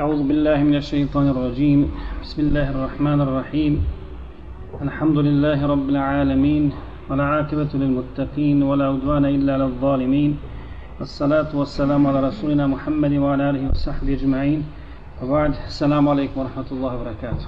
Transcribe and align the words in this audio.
أعوذ 0.00 0.23
بالله 0.27 0.63
من 0.63 0.75
الشيطان 0.75 1.27
الرجيم 1.27 1.79
بسم 2.23 2.41
الله 2.41 2.67
الرحمن 2.69 3.21
الرحيم 3.21 3.73
الحمد 4.81 5.17
لله 5.17 5.59
رب 5.67 5.89
العالمين 5.89 6.71
والعاقبة 7.09 7.71
للمتقين 7.73 8.63
ولا 8.63 8.85
عدوان 8.87 9.25
إلا 9.25 9.57
للظالمين 9.57 10.37
والصلاة 10.99 11.51
والسلام 11.53 12.07
على 12.07 12.19
رسولنا 12.27 12.67
محمد 12.67 13.13
وعلى 13.13 13.49
آله 13.49 13.69
وصحبه 13.69 14.13
أجمعين 14.13 14.59
وبعد 15.23 15.53
السلام 15.67 16.09
عليكم 16.09 16.39
ورحمة 16.41 16.69
الله 16.71 16.91
وبركاته 16.95 17.47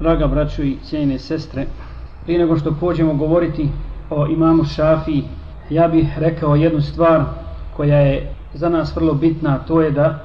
Draga 0.00 0.26
braćo 0.26 0.62
i 0.62 0.76
cijenine 0.82 1.18
sestre, 1.18 1.66
prije 2.24 2.38
nego 2.38 2.56
što 2.56 2.74
pođemo 2.80 3.14
govoriti 3.14 3.68
o 4.10 4.26
imamu 4.26 4.64
Šafi, 4.64 5.22
ja 5.70 5.88
bih 5.88 6.18
rekao 6.18 6.56
jednu 6.56 6.80
stvar 6.80 7.24
koja 7.76 7.98
je 7.98 8.34
za 8.54 8.68
nas 8.68 8.96
vrlo 8.96 9.14
bitna, 9.14 9.58
to 9.58 9.80
je 9.80 9.90
da 9.90 10.24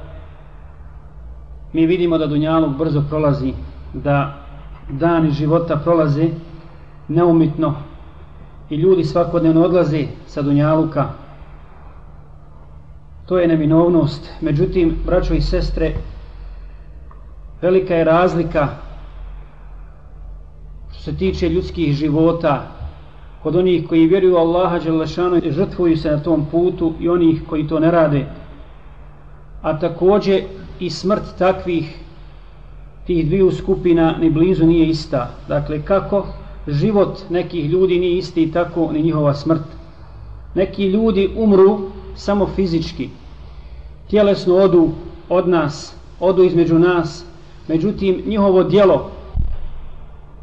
mi 1.73 1.85
vidimo 1.85 2.17
da 2.17 2.27
Dunjaluk 2.27 2.77
brzo 2.77 3.03
prolazi, 3.09 3.53
da 3.93 4.33
dani 4.89 5.31
života 5.31 5.75
prolaze 5.75 6.29
neumitno 7.07 7.75
i 8.69 8.75
ljudi 8.75 9.03
svakodnevno 9.03 9.61
odlaze 9.61 10.05
sa 10.25 10.41
Dunjaluka. 10.41 11.09
To 13.25 13.39
je 13.39 13.47
neminovnost. 13.47 14.29
Međutim, 14.41 14.95
braćo 15.05 15.33
i 15.33 15.41
sestre, 15.41 15.93
velika 17.61 17.95
je 17.95 18.03
razlika 18.03 18.67
što 20.91 21.01
se 21.01 21.17
tiče 21.17 21.49
ljudskih 21.49 21.95
života 21.95 22.67
kod 23.43 23.55
onih 23.55 23.87
koji 23.87 24.07
vjeruju 24.07 24.37
Allaha 24.37 24.79
Đelešanu 24.79 25.37
i 25.43 25.51
žrtvuju 25.51 25.97
se 25.97 26.11
na 26.11 26.19
tom 26.19 26.45
putu 26.51 26.93
i 26.99 27.09
onih 27.09 27.41
koji 27.49 27.67
to 27.67 27.79
ne 27.79 27.91
rade. 27.91 28.25
A 29.61 29.79
također 29.79 30.43
i 30.79 30.89
smrt 30.89 31.23
takvih 31.37 31.99
tih 33.07 33.27
dviju 33.27 33.51
skupina 33.51 34.17
ni 34.17 34.29
blizu 34.29 34.65
nije 34.65 34.87
ista. 34.87 35.31
Dakle, 35.47 35.81
kako 35.81 36.27
život 36.67 37.19
nekih 37.29 37.65
ljudi 37.65 37.99
nije 37.99 38.17
isti, 38.17 38.51
tako 38.51 38.91
ni 38.91 39.01
njihova 39.01 39.33
smrt. 39.33 39.61
Neki 40.55 40.87
ljudi 40.87 41.29
umru 41.37 41.79
samo 42.15 42.47
fizički. 42.55 43.09
Tjelesno 44.09 44.55
odu 44.55 44.89
od 45.29 45.49
nas, 45.49 45.95
odu 46.19 46.43
između 46.43 46.79
nas. 46.79 47.25
Međutim, 47.67 48.23
njihovo 48.25 48.63
dijelo, 48.63 49.11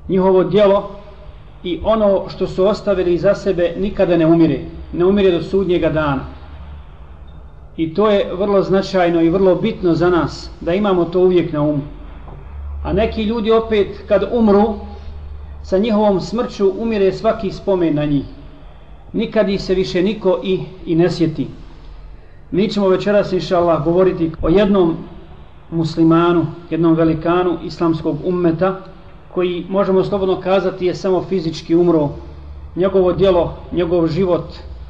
njihovo 0.08 0.44
dijelo 0.44 0.90
i 1.64 1.80
ono 1.84 2.24
što 2.28 2.46
su 2.46 2.66
ostavili 2.66 3.18
za 3.18 3.34
sebe 3.34 3.74
nikada 3.78 4.16
ne 4.16 4.26
umire. 4.26 4.60
Ne 4.92 5.04
umire 5.04 5.30
do 5.30 5.42
sudnjega 5.42 5.90
dana. 5.90 6.24
I 7.76 7.94
to 7.94 8.10
je 8.10 8.34
vrlo 8.34 8.62
značajno 8.62 9.20
i 9.22 9.30
vrlo 9.30 9.54
bitno 9.54 9.94
za 9.94 10.10
nas 10.10 10.50
da 10.60 10.74
imamo 10.74 11.04
to 11.04 11.20
uvijek 11.20 11.52
na 11.52 11.62
umu. 11.62 11.82
A 12.84 12.92
neki 12.92 13.22
ljudi 13.22 13.50
opet 13.50 14.04
kad 14.08 14.28
umru 14.32 14.74
sa 15.62 15.78
njihovom 15.78 16.20
smrću 16.20 16.72
umire 16.78 17.12
svaki 17.12 17.50
spomen 17.50 17.94
na 17.94 18.04
njih. 18.04 18.24
Nikad 19.12 19.48
ih 19.48 19.62
se 19.62 19.74
više 19.74 20.02
niko 20.02 20.40
i, 20.42 20.60
i 20.86 20.94
ne 20.94 21.10
sjeti. 21.10 21.46
Mi 22.50 22.68
ćemo 22.68 22.88
večeras 22.88 23.32
inša 23.32 23.58
Allah 23.58 23.84
govoriti 23.84 24.30
o 24.42 24.48
jednom 24.48 24.96
muslimanu, 25.70 26.46
jednom 26.70 26.94
velikanu 26.94 27.58
islamskog 27.64 28.16
ummeta 28.24 28.80
koji 29.34 29.66
možemo 29.68 30.04
slobodno 30.04 30.40
kazati 30.40 30.86
je 30.86 30.94
samo 30.94 31.22
fizički 31.22 31.74
umro. 31.74 32.08
Njegovo 32.76 33.12
djelo, 33.12 33.54
njegov 33.72 34.06
život 34.06 34.44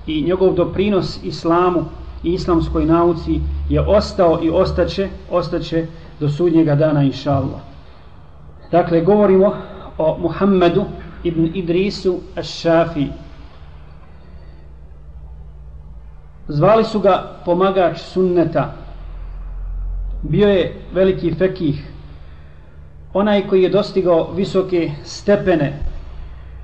i 0.07 0.23
njegov 0.23 0.53
doprinos 0.53 1.25
islamu 1.25 1.85
i 2.25 2.33
islamskoj 2.33 2.87
nauci 2.87 3.41
je 3.69 3.81
ostao 3.81 4.39
i 4.43 4.51
ostaće, 4.51 5.09
ostaće 5.31 5.87
do 6.21 6.29
sudnjega 6.29 6.75
dana 6.75 7.03
inša 7.03 7.33
Allah. 7.33 7.61
Dakle, 8.71 9.01
govorimo 9.01 9.55
o 9.99 10.19
Muhammedu 10.19 10.85
ibn 11.25 11.51
Idrisu 11.55 12.21
Ash-Shafi. 12.37 13.09
Zvali 16.49 16.85
su 16.85 17.01
ga 17.01 17.41
pomagač 17.45 17.99
sunneta. 17.99 18.75
Bio 20.23 20.49
je 20.49 20.75
veliki 20.93 21.35
fekih. 21.35 21.91
Onaj 23.13 23.47
koji 23.49 23.63
je 23.63 23.69
dostigao 23.69 24.33
visoke 24.33 24.91
stepene. 25.05 25.79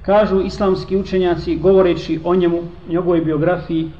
Kažu 0.03 0.41
islamski 0.41 0.97
učenjaci, 0.97 1.57
govoreći 1.57 2.21
o 2.25 2.35
njemu, 2.35 2.63
njegovoj 2.89 3.21
biografiji, 3.21 3.91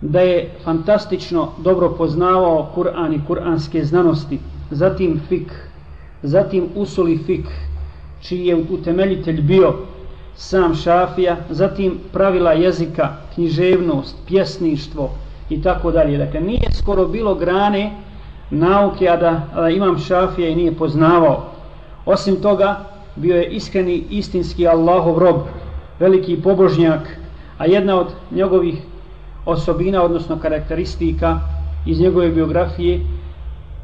da 0.00 0.20
je 0.20 0.50
fantastično 0.64 1.48
dobro 1.58 1.90
poznavao 1.90 2.70
Kur'an 2.74 3.14
i 3.14 3.20
kur'anske 3.28 3.84
znanosti, 3.84 4.38
zatim 4.70 5.20
fik, 5.28 5.52
zatim 6.22 6.68
usuli 6.74 7.18
fik, 7.18 7.46
čiji 8.20 8.46
je 8.46 8.56
utemeljitelj 8.70 9.42
bio 9.42 9.74
sam 10.38 10.74
Šafija, 10.74 11.36
zatim 11.50 11.98
pravila 12.12 12.52
jezika, 12.52 13.08
književnost, 13.34 14.16
pjesništvo 14.26 15.10
i 15.50 15.62
tako 15.62 15.90
dalje. 15.90 16.18
Dakle, 16.18 16.40
nije 16.40 16.72
skoro 16.72 17.08
bilo 17.08 17.34
grane 17.34 17.90
nauke, 18.50 19.08
a 19.08 19.16
da, 19.16 19.42
a 19.54 19.60
da 19.60 19.68
imam 19.68 19.98
Šafija 19.98 20.48
i 20.48 20.54
nije 20.54 20.74
poznavao. 20.74 21.44
Osim 22.06 22.36
toga, 22.36 22.84
bio 23.16 23.36
je 23.36 23.46
iskreni, 23.46 24.04
istinski 24.10 24.68
Allahov 24.68 25.18
rob, 25.18 25.36
veliki 25.98 26.42
pobožnjak, 26.42 27.18
a 27.58 27.66
jedna 27.66 28.00
od 28.00 28.06
njegovih 28.30 28.74
osobina, 29.48 30.02
odnosno 30.02 30.38
karakteristika 30.38 31.40
iz 31.86 32.00
njegove 32.00 32.28
biografije, 32.30 33.00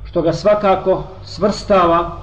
što 0.05 0.23
ga 0.23 0.33
svakako 0.33 1.03
svrstava 1.25 2.17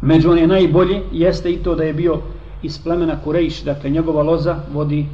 među 0.00 0.30
one 0.30 0.46
najbolje, 0.46 1.02
jeste 1.12 1.50
i 1.52 1.56
to 1.56 1.74
da 1.74 1.84
je 1.84 1.92
bio 1.94 2.18
iz 2.62 2.82
plemena 2.82 3.16
Kurejš, 3.24 3.62
dakle 3.62 3.90
njegova 3.90 4.22
loza 4.22 4.56
vodi 4.72 5.06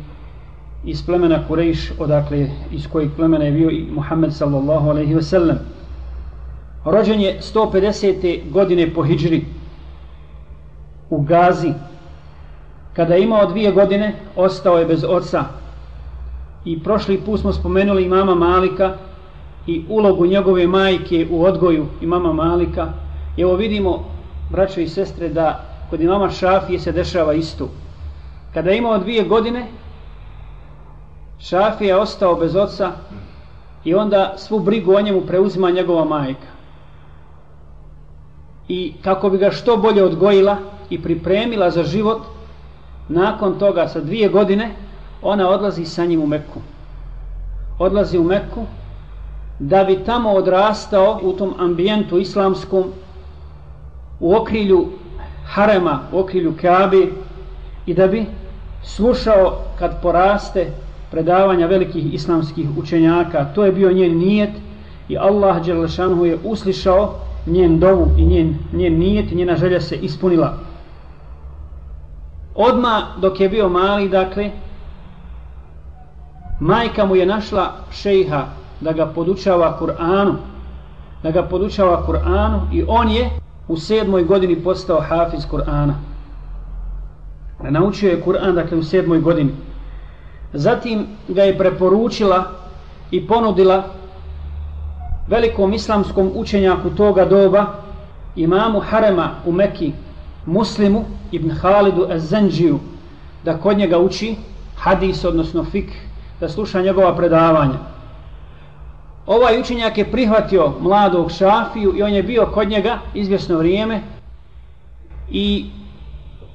iz 0.85 1.07
plemena 1.07 1.47
Kurejš, 1.49 1.91
odakle 1.99 2.49
iz 2.73 2.87
kojeg 2.93 3.11
plemena 3.17 3.45
je 3.45 3.53
bio 3.53 3.71
i 3.71 3.87
Muhammed 3.95 4.35
sallallahu 4.35 4.91
alaihi 4.91 5.15
ve 5.15 5.23
sellem. 5.23 5.59
Rođen 6.85 7.21
je 7.21 7.39
150. 7.55 8.51
godine 8.51 8.95
po 8.95 9.03
hijri 9.03 9.45
u 11.11 11.21
Gazi. 11.23 11.73
Kada 12.97 13.15
je 13.15 13.23
imao 13.23 13.47
dvije 13.47 13.73
godine, 13.73 14.15
ostao 14.37 14.79
je 14.79 14.87
bez 14.87 15.05
oca, 15.05 15.45
i 16.65 16.83
prošli 16.83 17.21
put 17.21 17.41
smo 17.41 17.53
spomenuli 17.53 18.05
imama 18.05 18.35
Malika 18.35 18.95
i 19.67 19.85
ulogu 19.89 20.27
njegove 20.27 20.67
majke 20.67 21.27
u 21.31 21.45
odgoju 21.45 21.87
imama 22.01 22.33
Malika. 22.33 22.93
I 23.37 23.43
evo 23.43 23.57
vidimo, 23.57 24.05
braćo 24.51 24.81
i 24.81 24.89
sestre, 24.89 25.29
da 25.29 25.65
kod 25.91 26.01
imama 26.01 26.31
Šafije 26.31 26.79
se 26.79 26.93
dešava 26.93 27.35
isto. 27.35 27.69
Kada 28.55 28.71
je 28.71 28.79
imao 28.79 28.99
dvije 28.99 29.25
godine, 29.25 29.67
Šafije 31.39 31.89
je 31.89 31.97
ostao 31.97 32.35
bez 32.35 32.57
oca 32.57 32.93
i 33.85 33.95
onda 33.95 34.35
svu 34.37 34.59
brigu 34.59 34.95
o 34.95 35.01
njemu 35.01 35.21
preuzima 35.21 35.71
njegova 35.71 36.05
majka. 36.05 36.51
I 38.69 38.93
kako 39.03 39.31
bi 39.31 39.39
ga 39.39 39.51
što 39.51 39.77
bolje 39.77 40.05
odgojila 40.05 40.57
i 40.91 41.03
pripremila 41.03 41.71
za 41.71 41.83
život, 41.83 42.23
nakon 43.09 43.59
toga 43.59 43.89
sa 43.89 44.01
dvije 44.01 44.29
godine, 44.29 44.75
ona 45.23 45.49
odlazi 45.49 45.85
sa 45.85 46.05
njim 46.05 46.23
u 46.23 46.27
Meku. 46.27 46.61
Odlazi 47.79 48.19
u 48.19 48.25
Meku 48.25 48.67
da 49.59 49.85
bi 49.85 50.05
tamo 50.07 50.31
odrastao 50.31 51.21
u 51.23 51.33
tom 51.33 51.55
ambijentu 51.59 52.19
islamskom 52.19 52.85
u 54.21 54.35
okrilju 54.35 54.87
harema, 55.47 56.01
u 56.13 56.19
okrilju 56.19 56.55
Kabe 56.61 57.07
i 57.87 57.95
da 57.95 58.07
bi 58.07 58.27
slušao 58.83 59.59
kad 59.79 60.03
poraste 60.03 60.67
predavanja 61.11 61.67
velikih 61.67 62.15
islamskih 62.15 62.69
učenjaka. 62.79 63.45
To 63.55 63.65
je 63.65 63.73
bio 63.73 63.93
njen 63.93 64.19
nijet 64.19 64.51
i 65.09 65.19
Allah 65.19 65.65
Đelešanhu 65.65 66.25
je 66.25 66.39
uslišao 66.45 67.15
njen 67.47 67.79
dovu 67.79 68.07
i 68.19 68.27
njen, 68.27 68.59
njen 68.73 68.99
nijet 68.99 69.33
i 69.33 69.35
njena 69.35 69.57
želja 69.57 69.81
se 69.81 69.97
ispunila. 69.97 70.55
Odma 72.55 73.03
dok 73.21 73.41
je 73.41 73.49
bio 73.49 73.69
mali, 73.69 74.09
dakle, 74.09 74.51
majka 76.61 77.07
mu 77.07 77.17
je 77.17 77.27
našla 77.27 77.73
šejha 77.91 78.47
da 78.81 78.93
ga 78.93 79.07
podučava 79.07 79.79
Kur'anu 79.79 80.35
da 81.23 81.31
ga 81.31 81.43
podučava 81.43 82.07
Kur'anu 82.07 82.61
i 82.73 82.85
on 82.89 83.09
je 83.09 83.31
u 83.69 83.77
sedmoj 83.77 84.25
godini 84.25 84.57
postao 84.57 85.01
hafiz 85.01 85.47
Kur'ana. 85.51 85.95
Naučio 87.71 88.11
je 88.11 88.21
Kur'an 88.21 88.55
dakle 88.55 88.79
u 88.79 88.83
sedmoj 88.83 89.21
godini. 89.21 89.53
Zatim 90.53 91.07
ga 91.29 91.43
je 91.43 91.59
preporučila 91.59 92.45
i 93.11 93.27
ponudila 93.27 93.85
velikom 95.29 95.73
islamskom 95.73 96.31
učenjaku 96.35 96.91
toga 96.91 97.25
doba 97.25 97.67
imamu 98.37 98.81
Harema 98.81 99.31
u 99.47 99.53
Meki 99.53 99.93
muslimu 100.47 101.05
ibn 101.33 101.51
Halidu 101.51 102.07
Az-Zanđiju 102.11 102.79
da 103.45 103.59
kod 103.59 103.79
njega 103.79 103.99
uči 103.99 104.37
hadis 104.77 105.25
odnosno 105.25 105.65
fikh 105.65 105.93
da 106.41 106.49
sluša 106.49 106.83
njegova 106.83 107.17
predavanja. 107.17 107.79
Ovaj 109.27 109.61
učenjak 109.61 109.99
je 109.99 110.11
prihvatio 110.11 110.73
mladog 110.81 111.31
šafiju 111.31 111.95
i 111.97 112.03
on 112.03 112.13
je 112.13 112.23
bio 112.23 112.47
kod 112.47 112.69
njega 112.69 112.99
izvjesno 113.15 113.59
vrijeme 113.59 114.01
i 115.31 115.67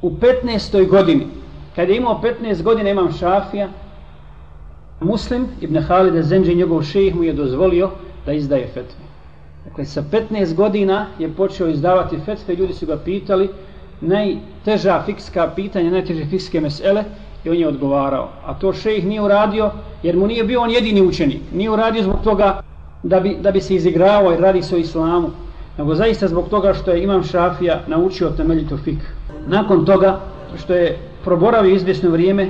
u 0.02 0.10
15. 0.10 0.88
godini, 0.88 1.28
kada 1.76 1.92
je 1.92 1.98
imao 1.98 2.22
15 2.24 2.62
godina 2.62 2.90
imam 2.90 3.12
šafija, 3.12 3.70
Muslim 5.00 5.48
ibn 5.62 5.82
Halid 5.82 6.24
Zenđi, 6.24 6.56
njegov 6.56 6.84
šejih 6.84 7.16
mu 7.16 7.24
je 7.24 7.34
dozvolio 7.34 7.90
da 8.26 8.34
izdaje 8.34 8.68
fetve. 8.68 9.06
Dakle, 9.66 9.86
sa 9.86 10.04
15 10.12 10.56
godina 10.56 11.06
je 11.20 11.34
počeo 11.34 11.68
izdavati 11.68 12.20
fetve, 12.26 12.56
ljudi 12.56 12.74
su 12.74 12.86
ga 12.86 12.98
pitali 12.98 13.50
najteža 14.02 15.02
fikska 15.06 15.52
pitanja, 15.56 15.92
najteže 15.92 16.26
fikske 16.26 16.62
mesele 16.62 17.04
i 17.46 17.50
on 17.50 17.58
je 17.58 17.68
odgovarao. 17.68 18.30
A 18.46 18.54
to 18.54 18.74
šejh 18.74 19.06
nije 19.06 19.22
uradio 19.22 19.72
jer 20.04 20.18
mu 20.18 20.28
nije 20.28 20.44
bio 20.44 20.62
on 20.62 20.72
jedini 20.72 21.02
učenik. 21.02 21.42
Nije 21.54 21.70
uradio 21.70 22.04
zbog 22.04 22.24
toga 22.24 22.62
da 23.04 23.20
bi, 23.20 23.38
da 23.42 23.52
bi 23.52 23.62
se 23.62 23.76
izigrao 23.76 24.34
i 24.34 24.38
radi 24.38 24.62
se 24.62 24.76
o 24.76 24.78
islamu, 24.78 25.30
nego 25.78 25.96
zaista 25.96 26.28
zbog 26.28 26.50
toga 26.50 26.74
što 26.74 26.92
je 26.92 27.04
imam 27.04 27.24
šafija 27.24 27.82
naučio 27.88 28.30
temeljito 28.30 28.78
fik. 28.78 29.00
Nakon 29.48 29.86
toga 29.86 30.20
što 30.58 30.74
je 30.74 30.98
proboravio 31.24 31.76
izvjesno 31.76 32.10
vrijeme, 32.10 32.50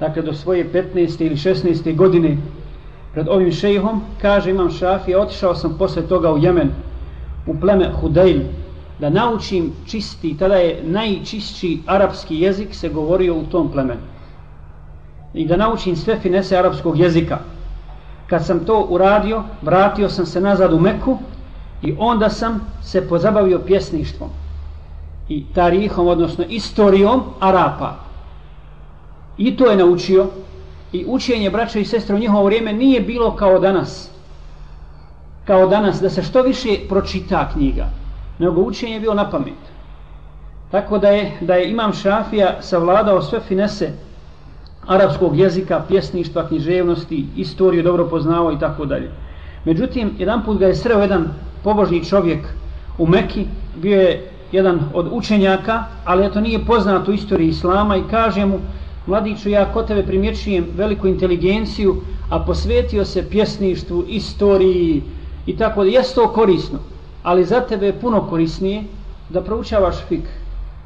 dakle 0.00 0.22
do 0.22 0.32
svoje 0.32 0.72
15. 0.72 1.26
ili 1.26 1.36
16. 1.36 1.96
godine 1.96 2.36
pred 3.12 3.28
ovim 3.28 3.52
šejhom, 3.52 4.02
kaže 4.22 4.50
imam 4.50 4.70
šafija, 4.70 5.20
otišao 5.20 5.54
sam 5.54 5.76
posle 5.78 6.02
toga 6.02 6.32
u 6.32 6.38
Jemen, 6.38 6.70
u 7.46 7.60
pleme 7.60 7.90
Hudejl, 8.00 8.40
da 8.98 9.10
naučim 9.10 9.72
čisti, 9.86 10.36
tada 10.38 10.54
je 10.54 10.82
najčišći 10.84 11.78
arapski 11.86 12.40
jezik 12.40 12.74
se 12.74 12.88
govorio 12.88 13.34
u 13.34 13.42
tom 13.42 13.72
plemenu. 13.72 14.00
I 15.34 15.46
da 15.46 15.56
naučim 15.56 15.96
sve 15.96 16.18
finese 16.20 16.56
arapskog 16.56 16.98
jezika. 16.98 17.38
Kad 18.26 18.46
sam 18.46 18.64
to 18.64 18.86
uradio, 18.90 19.42
vratio 19.62 20.08
sam 20.08 20.26
se 20.26 20.40
nazad 20.40 20.72
u 20.72 20.80
Meku 20.80 21.18
i 21.82 21.94
onda 21.98 22.30
sam 22.30 22.60
se 22.82 23.08
pozabavio 23.08 23.58
pjesništvom 23.58 24.30
i 25.28 25.44
tarihom, 25.54 26.06
odnosno 26.06 26.44
istorijom 26.48 27.22
Arapa. 27.40 27.94
I 29.38 29.56
to 29.56 29.70
je 29.70 29.76
naučio 29.76 30.26
i 30.92 31.04
učenje 31.08 31.50
braća 31.50 31.78
i 31.78 31.84
sestra 31.84 32.16
u 32.16 32.18
njihovo 32.18 32.44
vrijeme 32.44 32.72
nije 32.72 33.00
bilo 33.00 33.36
kao 33.36 33.58
danas. 33.58 34.10
Kao 35.44 35.66
danas, 35.66 36.00
da 36.00 36.10
se 36.10 36.22
što 36.22 36.42
više 36.42 36.68
pročita 36.88 37.48
knjiga 37.52 37.86
nego 38.38 38.60
učenje 38.60 38.94
je 38.94 39.00
bilo 39.00 39.14
na 39.14 39.30
pamet. 39.30 39.76
Tako 40.70 40.98
da 40.98 41.08
je, 41.08 41.32
da 41.40 41.54
je 41.54 41.70
Imam 41.70 41.92
Šafija 41.92 42.62
savladao 42.62 43.22
sve 43.22 43.40
finese 43.40 43.92
arapskog 44.86 45.38
jezika, 45.38 45.82
pjesništva, 45.88 46.48
književnosti, 46.48 47.26
istoriju 47.36 47.82
dobro 47.82 48.08
poznao 48.08 48.52
i 48.52 48.58
tako 48.58 48.86
dalje. 48.86 49.10
Međutim, 49.64 50.10
jedan 50.18 50.44
put 50.44 50.58
ga 50.58 50.66
je 50.66 50.74
sreo 50.74 51.00
jedan 51.00 51.28
pobožni 51.64 52.04
čovjek 52.04 52.46
u 52.98 53.06
Meki, 53.06 53.46
bio 53.76 54.00
je 54.00 54.30
jedan 54.52 54.80
od 54.94 55.08
učenjaka, 55.12 55.84
ali 56.04 56.32
to 56.32 56.40
nije 56.40 56.64
poznato 56.64 57.10
u 57.10 57.14
istoriji 57.14 57.48
Islama 57.48 57.96
i 57.96 58.02
kaže 58.10 58.46
mu, 58.46 58.58
mladiću, 59.06 59.48
ja 59.48 59.72
kod 59.72 59.86
tebe 59.86 60.02
primjećujem 60.02 60.66
veliku 60.76 61.06
inteligenciju, 61.06 61.96
a 62.30 62.38
posvetio 62.38 63.04
se 63.04 63.30
pjesništvu, 63.30 64.04
istoriji 64.08 65.02
i 65.46 65.56
tako 65.56 65.84
da, 65.84 65.90
jes 65.90 66.14
to 66.14 66.28
korisno 66.28 66.78
ali 67.26 67.44
za 67.44 67.60
tebe 67.60 67.86
je 67.86 68.00
puno 68.00 68.20
korisnije 68.30 68.84
da 69.28 69.40
proučavaš 69.42 69.96
fik, 70.08 70.28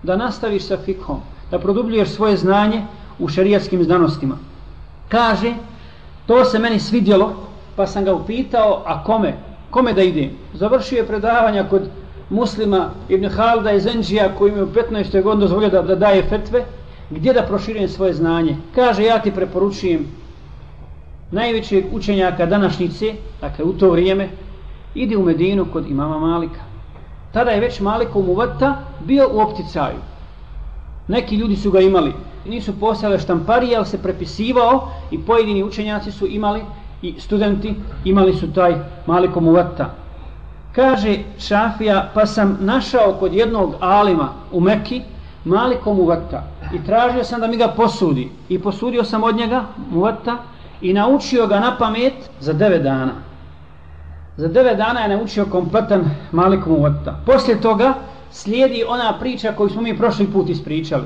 da 0.02 0.16
nastaviš 0.16 0.62
sa 0.62 0.78
fikhom, 0.84 1.20
da 1.50 1.58
produbljuješ 1.58 2.08
svoje 2.08 2.36
znanje 2.36 2.82
u 3.18 3.28
šarijatskim 3.28 3.82
znanostima. 3.84 4.38
Kaže, 5.08 5.52
to 6.26 6.44
se 6.44 6.58
meni 6.58 6.80
svidjelo, 6.80 7.32
pa 7.76 7.86
sam 7.86 8.04
ga 8.04 8.14
upitao, 8.14 8.82
a 8.86 9.04
kome? 9.04 9.34
Kome 9.70 9.92
da 9.92 10.02
idem? 10.02 10.30
Završio 10.54 10.98
je 10.98 11.06
predavanja 11.06 11.68
kod 11.70 11.90
muslima 12.30 12.90
Ibn 13.08 13.28
Halda 13.28 13.72
iz 13.72 13.86
Enđija 13.86 14.34
koji 14.38 14.52
mi 14.52 14.62
u 14.62 14.72
15. 14.72 15.22
godinu 15.22 15.40
dozvolio 15.40 15.68
da, 15.68 15.82
da 15.82 15.94
daje 15.94 16.22
fetve, 16.22 16.64
gdje 17.10 17.32
da 17.32 17.42
proširim 17.42 17.88
svoje 17.88 18.14
znanje? 18.14 18.56
Kaže, 18.74 19.04
ja 19.04 19.18
ti 19.18 19.30
preporučujem 19.30 20.06
najvećeg 21.30 21.84
učenjaka 21.92 22.46
današnjice, 22.46 23.14
dakle 23.40 23.64
u 23.64 23.72
to 23.72 23.90
vrijeme, 23.90 24.28
idi 24.94 25.16
u 25.16 25.22
Medinu 25.22 25.66
kod 25.72 25.90
imama 25.90 26.18
Malika. 26.18 26.60
Tada 27.32 27.50
je 27.50 27.60
već 27.60 27.80
Malikom 27.80 28.28
uvata 28.28 28.76
bio 29.04 29.28
u 29.32 29.40
opticaju. 29.40 29.96
Neki 31.08 31.36
ljudi 31.36 31.56
su 31.56 31.70
ga 31.70 31.80
imali. 31.80 32.12
Nisu 32.46 32.80
postale 32.80 33.18
štamparije, 33.18 33.76
ali 33.76 33.86
se 33.86 34.02
prepisivao 34.02 34.88
i 35.10 35.18
pojedini 35.18 35.64
učenjaci 35.64 36.10
su 36.10 36.26
imali 36.26 36.62
i 37.02 37.14
studenti 37.20 37.74
imali 38.04 38.34
su 38.34 38.52
taj 38.52 38.74
Malikom 39.06 39.48
uvata. 39.48 39.90
Kaže 40.72 41.18
Šafija, 41.38 42.10
pa 42.14 42.26
sam 42.26 42.58
našao 42.60 43.12
kod 43.12 43.34
jednog 43.34 43.74
alima 43.80 44.28
u 44.52 44.60
Mekki 44.60 45.02
Malikom 45.44 46.00
uvata 46.00 46.42
i 46.74 46.86
tražio 46.86 47.24
sam 47.24 47.40
da 47.40 47.46
mi 47.46 47.56
ga 47.56 47.68
posudi. 47.68 48.30
I 48.48 48.58
posudio 48.58 49.04
sam 49.04 49.24
od 49.24 49.36
njega 49.36 49.64
muvata 49.90 50.36
i 50.80 50.92
naučio 50.92 51.46
ga 51.46 51.60
na 51.60 51.76
pamet 51.78 52.30
za 52.40 52.52
devet 52.52 52.82
dana. 52.82 53.12
Za 54.40 54.48
devet 54.48 54.76
dana 54.76 55.00
je 55.00 55.08
naučio 55.08 55.44
kompletan 55.44 56.04
Malik 56.32 56.66
Muvatta. 56.66 57.20
Poslije 57.26 57.60
toga 57.60 57.94
slijedi 58.30 58.84
ona 58.88 59.18
priča 59.20 59.52
koju 59.52 59.68
smo 59.68 59.82
mi 59.82 59.98
prošli 59.98 60.26
put 60.26 60.48
ispričali. 60.48 61.02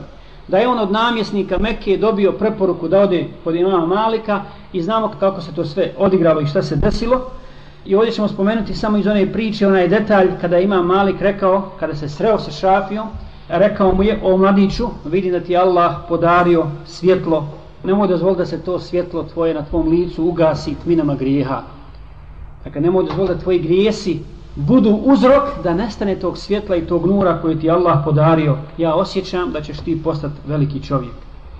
Da 0.48 0.58
je 0.58 0.68
on 0.68 0.78
od 0.78 0.92
namjesnika 0.92 1.58
Mekke 1.58 1.96
dobio 1.96 2.32
preporuku 2.32 2.88
da 2.88 3.00
ode 3.00 3.24
kod 3.44 3.54
imama 3.54 3.86
Malika 3.86 4.42
i 4.72 4.82
znamo 4.82 5.10
kako 5.20 5.40
se 5.40 5.54
to 5.54 5.64
sve 5.64 5.90
odigralo 5.98 6.40
i 6.40 6.46
šta 6.46 6.62
se 6.62 6.76
desilo. 6.76 7.20
I 7.86 7.94
ovdje 7.94 8.12
ćemo 8.12 8.28
spomenuti 8.28 8.74
samo 8.74 8.96
iz 8.96 9.06
one 9.06 9.32
priče, 9.32 9.66
onaj 9.66 9.88
detalj 9.88 10.28
kada 10.40 10.58
ima 10.58 10.82
Malik 10.82 11.20
rekao, 11.20 11.70
kada 11.80 11.94
se 11.94 12.08
sreo 12.08 12.38
sa 12.38 12.50
Šafijom, 12.50 13.06
rekao 13.48 13.94
mu 13.94 14.02
je 14.02 14.20
o 14.22 14.36
mladiću, 14.36 14.88
vidi 15.04 15.30
da 15.30 15.40
ti 15.40 15.56
Allah 15.56 15.94
podario 16.08 16.66
svjetlo, 16.86 17.46
nemoj 17.84 18.08
dozvoli 18.08 18.36
da 18.36 18.46
se 18.46 18.62
to 18.62 18.78
svjetlo 18.78 19.22
tvoje 19.22 19.54
na 19.54 19.64
tvom 19.64 19.88
licu 19.88 20.24
ugasi 20.24 20.74
tminama 20.74 21.14
grijeha. 21.14 21.73
Dakle, 22.64 22.80
nemoj 22.80 23.04
dozvoliti 23.04 23.34
da 23.34 23.40
tvoji 23.40 23.58
grijesi 23.58 24.20
budu 24.56 24.90
uzrok 24.90 25.42
da 25.64 25.74
nestane 25.74 26.16
tog 26.16 26.38
svjetla 26.38 26.76
i 26.76 26.86
tog 26.86 27.06
nura 27.06 27.38
koji 27.42 27.58
ti 27.58 27.70
Allah 27.70 27.98
podario. 28.04 28.56
Ja 28.78 28.94
osjećam 28.94 29.52
da 29.52 29.60
ćeš 29.60 29.78
ti 29.78 30.02
postati 30.04 30.34
veliki 30.46 30.82
čovjek. 30.82 31.14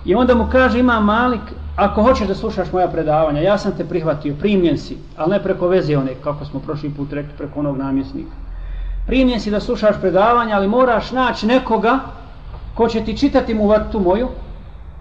I 0.05 0.15
onda 0.15 0.35
mu 0.35 0.47
kaže, 0.51 0.79
ima 0.79 0.99
Malik, 0.99 1.41
ako 1.75 2.03
hoćeš 2.03 2.27
da 2.27 2.35
slušaš 2.35 2.71
moja 2.71 2.87
predavanja, 2.87 3.41
ja 3.41 3.57
sam 3.57 3.71
te 3.77 3.85
prihvatio, 3.85 4.35
primljen 4.39 4.77
si, 4.77 4.97
ali 5.17 5.29
ne 5.31 5.43
preko 5.43 5.67
veze 5.67 5.97
one, 5.97 6.13
kako 6.23 6.45
smo 6.45 6.59
prošli 6.59 6.89
put 6.89 7.13
rekli, 7.13 7.31
preko 7.37 7.59
onog 7.59 7.77
namjesnika. 7.77 8.35
Primljen 9.07 9.39
si 9.39 9.51
da 9.51 9.59
slušaš 9.59 9.95
predavanja, 10.01 10.55
ali 10.55 10.67
moraš 10.67 11.11
naći 11.11 11.47
nekoga 11.47 11.99
ko 12.75 12.87
će 12.87 13.03
ti 13.05 13.17
čitati 13.17 13.53
mu 13.53 13.67
vatu 13.67 13.99
moju 13.99 14.27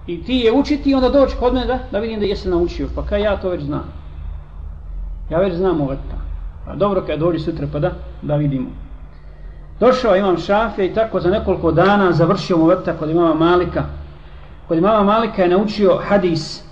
i 0.07 0.25
ti 0.25 0.35
je 0.35 0.53
učiti 0.53 0.91
i 0.91 0.95
onda 0.95 1.09
doći 1.09 1.37
kod 1.37 1.55
mene 1.55 1.67
da, 1.67 1.79
da 1.93 1.99
vidim 1.99 2.21
da 2.21 2.27
jesi 2.27 2.49
naučio. 2.49 2.89
Pa 2.95 3.03
kaj 3.03 3.23
ja 3.23 3.37
to 3.37 3.51
već 3.51 3.63
znam. 3.63 4.04
Ja 5.31 5.39
već 5.39 5.55
znam 5.55 5.81
ovaj 5.81 5.97
ta. 5.97 6.25
A 6.73 6.77
dobro 6.77 7.03
kad 7.07 7.19
dođe 7.19 7.39
sutra 7.39 7.67
pa 7.73 7.79
da, 7.79 7.91
da 8.23 8.37
vidimo. 8.37 8.71
Došao 9.81 10.17
imam 10.17 10.39
šafe 10.39 10.87
i 10.87 10.95
tako 10.95 11.21
za 11.21 11.31
nekoliko 11.31 11.73
dana 11.73 12.13
završio 12.13 12.57
mu 12.57 12.67
vrta 12.67 12.93
kod 12.93 13.11
imama 13.11 13.35
Malika. 13.35 13.85
Kod 14.69 14.79
imama 14.79 15.03
Malika 15.03 15.43
je 15.43 15.49
naučio 15.49 15.99
hadis, 16.09 16.65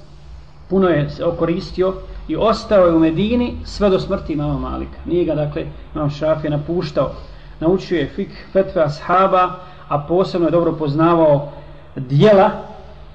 puno 0.70 0.88
je 0.88 1.10
se 1.10 1.24
okoristio 1.24 1.94
i 2.28 2.36
ostao 2.36 2.86
je 2.86 2.94
u 2.94 2.98
Medini 2.98 3.54
sve 3.64 3.90
do 3.90 3.98
smrti 3.98 4.32
imama 4.32 4.58
Malika. 4.58 4.98
Nije 5.04 5.24
ga 5.24 5.34
dakle 5.34 5.66
imam 5.94 6.10
šafe 6.10 6.50
napuštao. 6.50 7.10
Naučio 7.60 7.98
je 7.98 8.08
fik 8.08 8.30
fetve 8.52 8.82
ashaba, 8.82 9.50
a 9.88 9.98
posebno 9.98 10.46
je 10.46 10.50
dobro 10.50 10.72
poznavao 10.72 11.48
dijela 11.96 12.50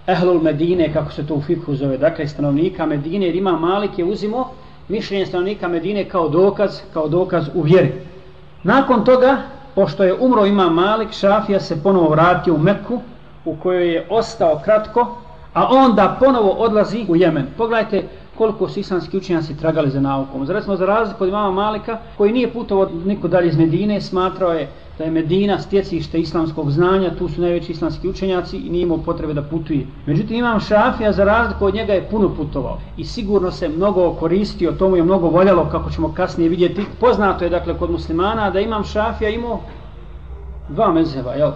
Ehlul 0.08 0.42
Medine, 0.42 0.94
kako 0.94 1.12
se 1.12 1.28
to 1.28 1.36
u 1.36 1.42
fikhu 1.42 1.76
zove, 1.76 1.98
dakle 1.98 2.28
stanovnika 2.28 2.86
Medine, 2.86 3.26
jer 3.26 3.36
ima 3.36 3.52
Malik 3.52 4.00
je 4.00 4.06
uzimo 4.06 4.52
mišljenje 4.90 5.26
stanovnika 5.26 5.68
Medine 5.68 6.10
kao 6.10 6.30
dokaz, 6.30 6.82
kao 6.94 7.08
dokaz 7.08 7.48
u 7.54 7.62
vjeri. 7.62 7.94
Nakon 8.64 9.06
toga, 9.06 9.38
pošto 9.76 10.04
je 10.04 10.16
umro 10.20 10.46
ima 10.46 10.70
Malik, 10.70 11.12
Šafija 11.12 11.60
se 11.60 11.84
ponovo 11.84 12.10
vratio 12.10 12.54
u 12.54 12.58
Meku, 12.58 13.02
u 13.46 13.56
kojoj 13.56 13.94
je 13.94 14.08
ostao 14.10 14.62
kratko, 14.66 15.16
a 15.54 15.68
onda 15.72 16.18
ponovo 16.20 16.50
odlazi 16.50 17.06
u 17.08 17.16
Jemen. 17.16 17.48
Pogledajte 17.58 18.04
koliko 18.38 18.70
su 18.70 18.80
islamski 18.80 19.18
učenjaci 19.18 19.58
tragali 19.58 19.90
za 19.90 20.02
naukom. 20.02 20.46
Za 20.46 20.54
recimo 20.54 20.76
za 20.76 20.86
razliku 20.86 21.24
od 21.24 21.30
imama 21.30 21.52
Malika, 21.52 21.98
koji 22.18 22.32
nije 22.32 22.54
putovao 22.54 22.90
niko 23.06 23.28
dalje 23.28 23.48
iz 23.48 23.58
Medine, 23.58 24.02
smatrao 24.02 24.54
je 24.54 24.68
da 24.98 25.04
je 25.04 25.12
Medina 25.12 25.60
stjecište 25.60 26.20
islamskog 26.20 26.72
znanja, 26.72 27.16
tu 27.16 27.30
su 27.30 27.42
najveći 27.42 27.72
islamski 27.72 28.10
učenjaci 28.10 28.58
i 28.58 28.70
nije 28.70 28.84
imao 28.84 28.98
potrebe 28.98 29.34
da 29.34 29.44
putuje. 29.44 29.86
Međutim, 30.06 30.36
imam 30.36 30.60
Šafija, 30.60 31.12
za 31.12 31.24
razliku 31.24 31.66
od 31.66 31.74
njega 31.74 31.94
je 31.94 32.08
puno 32.12 32.30
putovao 32.36 32.80
i 32.98 33.04
sigurno 33.04 33.52
se 33.52 33.70
mnogo 33.70 34.14
koristio, 34.14 34.72
tomu 34.72 34.96
je 34.96 35.04
mnogo 35.04 35.28
voljalo, 35.28 35.66
kako 35.72 35.90
ćemo 35.90 36.14
kasnije 36.14 36.50
vidjeti. 36.50 36.86
Poznato 37.00 37.44
je, 37.44 37.50
dakle, 37.50 37.78
kod 37.78 37.92
muslimana 37.92 38.50
da 38.50 38.60
imam 38.60 38.84
Šafija 38.84 39.30
imao 39.30 39.60
dva 40.70 40.92
mezheba, 40.92 41.34
jel? 41.34 41.52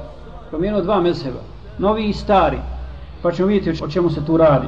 Promijenuo 0.49 0.81
dva 0.81 1.01
mezheba, 1.01 1.39
novi 1.77 2.09
i 2.09 2.13
stari, 2.13 2.57
pa 3.21 3.31
ćemo 3.31 3.47
vidjeti 3.47 3.83
o 3.83 3.87
čemu 3.87 4.09
se 4.09 4.25
tu 4.25 4.37
radi. 4.37 4.67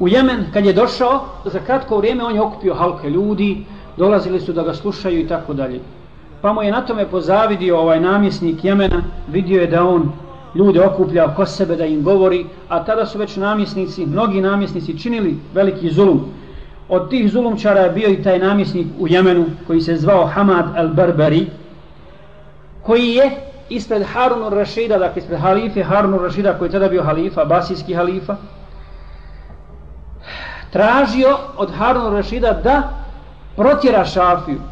U 0.00 0.08
Jemen, 0.08 0.44
kad 0.52 0.64
je 0.64 0.72
došao, 0.72 1.20
za 1.44 1.58
kratko 1.58 1.96
vrijeme 1.96 2.24
on 2.24 2.34
je 2.34 2.40
okupio 2.40 2.74
halke 2.74 3.10
ljudi, 3.10 3.64
dolazili 3.96 4.40
su 4.40 4.52
da 4.52 4.62
ga 4.62 4.74
slušaju 4.74 5.20
i 5.20 5.28
tako 5.28 5.54
dalje. 5.54 5.80
Pa 6.42 6.52
mu 6.52 6.62
je 6.62 6.72
na 6.72 6.80
tome 6.82 7.06
pozavidio 7.06 7.78
ovaj 7.78 8.00
namjesnik 8.00 8.64
Jemena, 8.64 9.02
vidio 9.28 9.60
je 9.60 9.66
da 9.66 9.84
on 9.84 10.12
ljude 10.54 10.86
okuplja 10.86 11.24
oko 11.24 11.46
sebe 11.46 11.76
da 11.76 11.86
im 11.86 12.02
govori, 12.02 12.46
a 12.68 12.84
tada 12.84 13.06
su 13.06 13.18
već 13.18 13.36
namjesnici, 13.36 14.06
mnogi 14.06 14.40
namjesnici 14.40 14.98
činili 14.98 15.36
veliki 15.54 15.90
zulum. 15.90 16.20
Od 16.88 17.10
tih 17.10 17.30
zulumčara 17.32 17.80
je 17.80 17.90
bio 17.90 18.08
i 18.08 18.22
taj 18.22 18.38
namjesnik 18.38 18.86
u 18.98 19.08
Jemenu 19.08 19.46
koji 19.66 19.80
se 19.80 19.96
zvao 19.96 20.26
Hamad 20.26 20.66
al-Barbari, 20.76 21.46
koji 22.82 23.08
je 23.08 23.30
ispred 23.68 24.02
Harunu 24.02 24.50
Rašida, 24.50 24.98
dakle 24.98 25.22
ispred 25.22 25.40
halife 25.40 25.82
Harunu 25.82 26.18
Rašida 26.18 26.58
koji 26.58 26.68
je 26.68 26.72
tada 26.72 26.88
bio 26.88 27.02
halifa, 27.02 27.44
basijski 27.44 27.94
halifa, 27.94 28.36
tražio 30.70 31.38
od 31.56 31.70
Harunu 31.70 32.10
Rašida 32.10 32.52
da 32.64 32.82
protjera 33.56 34.04
Šafiju. 34.04 34.71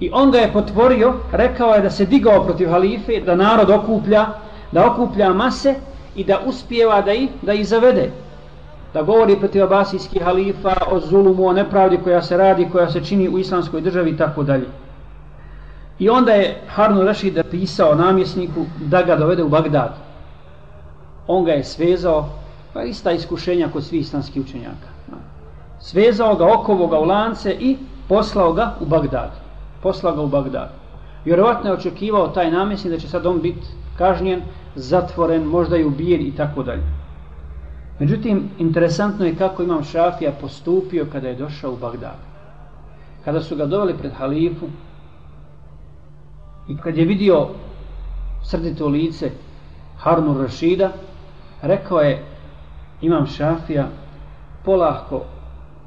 I 0.00 0.10
on 0.12 0.30
ga 0.30 0.38
je 0.38 0.52
potvorio, 0.52 1.14
rekao 1.32 1.74
je 1.74 1.80
da 1.80 1.90
se 1.90 2.04
digao 2.06 2.44
protiv 2.44 2.70
halife, 2.70 3.20
da 3.20 3.36
narod 3.36 3.70
okuplja, 3.70 4.26
da 4.72 4.90
okuplja 4.90 5.32
mase 5.32 5.74
i 6.16 6.24
da 6.24 6.40
uspijeva 6.46 7.00
da 7.02 7.12
ih, 7.12 7.28
da 7.42 7.52
ih 7.52 7.68
zavede. 7.68 8.10
Da 8.94 9.02
govori 9.02 9.36
protiv 9.36 9.64
abasijskih 9.64 10.22
halifa 10.22 10.74
o 10.90 11.00
zulumu, 11.00 11.46
o 11.46 11.52
nepravdi 11.52 11.98
koja 12.04 12.22
se 12.22 12.36
radi, 12.36 12.68
koja 12.72 12.90
se 12.90 13.04
čini 13.04 13.28
u 13.28 13.38
islamskoj 13.38 13.80
državi 13.80 14.10
i 14.10 14.16
tako 14.16 14.42
dalje. 14.42 14.66
I 15.98 16.08
onda 16.08 16.32
je 16.32 16.60
Harun 16.68 17.06
Rashid 17.06 17.38
pisao 17.50 17.94
namjesniku 17.94 18.64
da 18.80 19.02
ga 19.02 19.16
dovede 19.16 19.42
u 19.42 19.48
Bagdad. 19.48 19.94
On 21.26 21.44
ga 21.44 21.52
je 21.52 21.64
svezao, 21.64 22.28
pa 22.72 22.82
ista 22.82 23.12
iskušenja 23.12 23.68
kod 23.72 23.84
svih 23.84 24.00
islamskih 24.00 24.42
učenjaka. 24.42 24.88
Svezao 25.80 26.34
ga, 26.34 26.54
okovo 26.54 26.86
ga 26.86 26.98
u 26.98 27.04
lance 27.04 27.56
i 27.60 27.76
poslao 28.08 28.52
ga 28.52 28.74
u 28.80 28.86
Bagdad 28.86 29.43
posla 29.84 30.14
ga 30.16 30.22
u 30.22 30.28
Bagdad. 30.28 30.72
Vjerovatno 31.24 31.70
je 31.70 31.76
očekivao 31.76 32.28
taj 32.28 32.50
namjesnik 32.50 32.92
da 32.92 32.98
će 32.98 33.08
sad 33.08 33.26
on 33.26 33.40
biti 33.40 33.66
kažnjen, 33.98 34.42
zatvoren, 34.74 35.44
možda 35.44 35.76
i 35.76 35.84
ubijen 35.84 36.26
i 36.26 36.36
tako 36.36 36.62
dalje. 36.62 36.82
Međutim, 37.98 38.48
interesantno 38.58 39.26
je 39.26 39.36
kako 39.36 39.62
imam 39.62 39.84
Šafija 39.84 40.32
postupio 40.40 41.06
kada 41.12 41.28
je 41.28 41.36
došao 41.36 41.72
u 41.72 41.76
Bagdad. 41.76 42.18
Kada 43.24 43.40
su 43.40 43.56
ga 43.56 43.66
doveli 43.66 43.94
pred 43.98 44.12
halifu, 44.12 44.66
I 46.68 46.76
kad 46.76 46.96
je 46.96 47.04
vidio 47.04 47.48
srdito 48.42 48.88
lice 48.88 49.30
Harnu 49.98 50.38
Rašida, 50.38 50.90
rekao 51.62 52.00
je 52.00 52.24
imam 53.00 53.26
šafija 53.26 53.88
polahko 54.64 55.20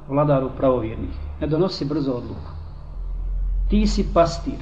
vladaru 0.08 0.50
pravovjernih. 0.56 1.16
Ne 1.40 1.46
donosi 1.46 1.84
brzo 1.84 2.12
odluku. 2.12 2.47
Ti 3.68 3.86
si 3.86 4.06
pastir. 4.14 4.58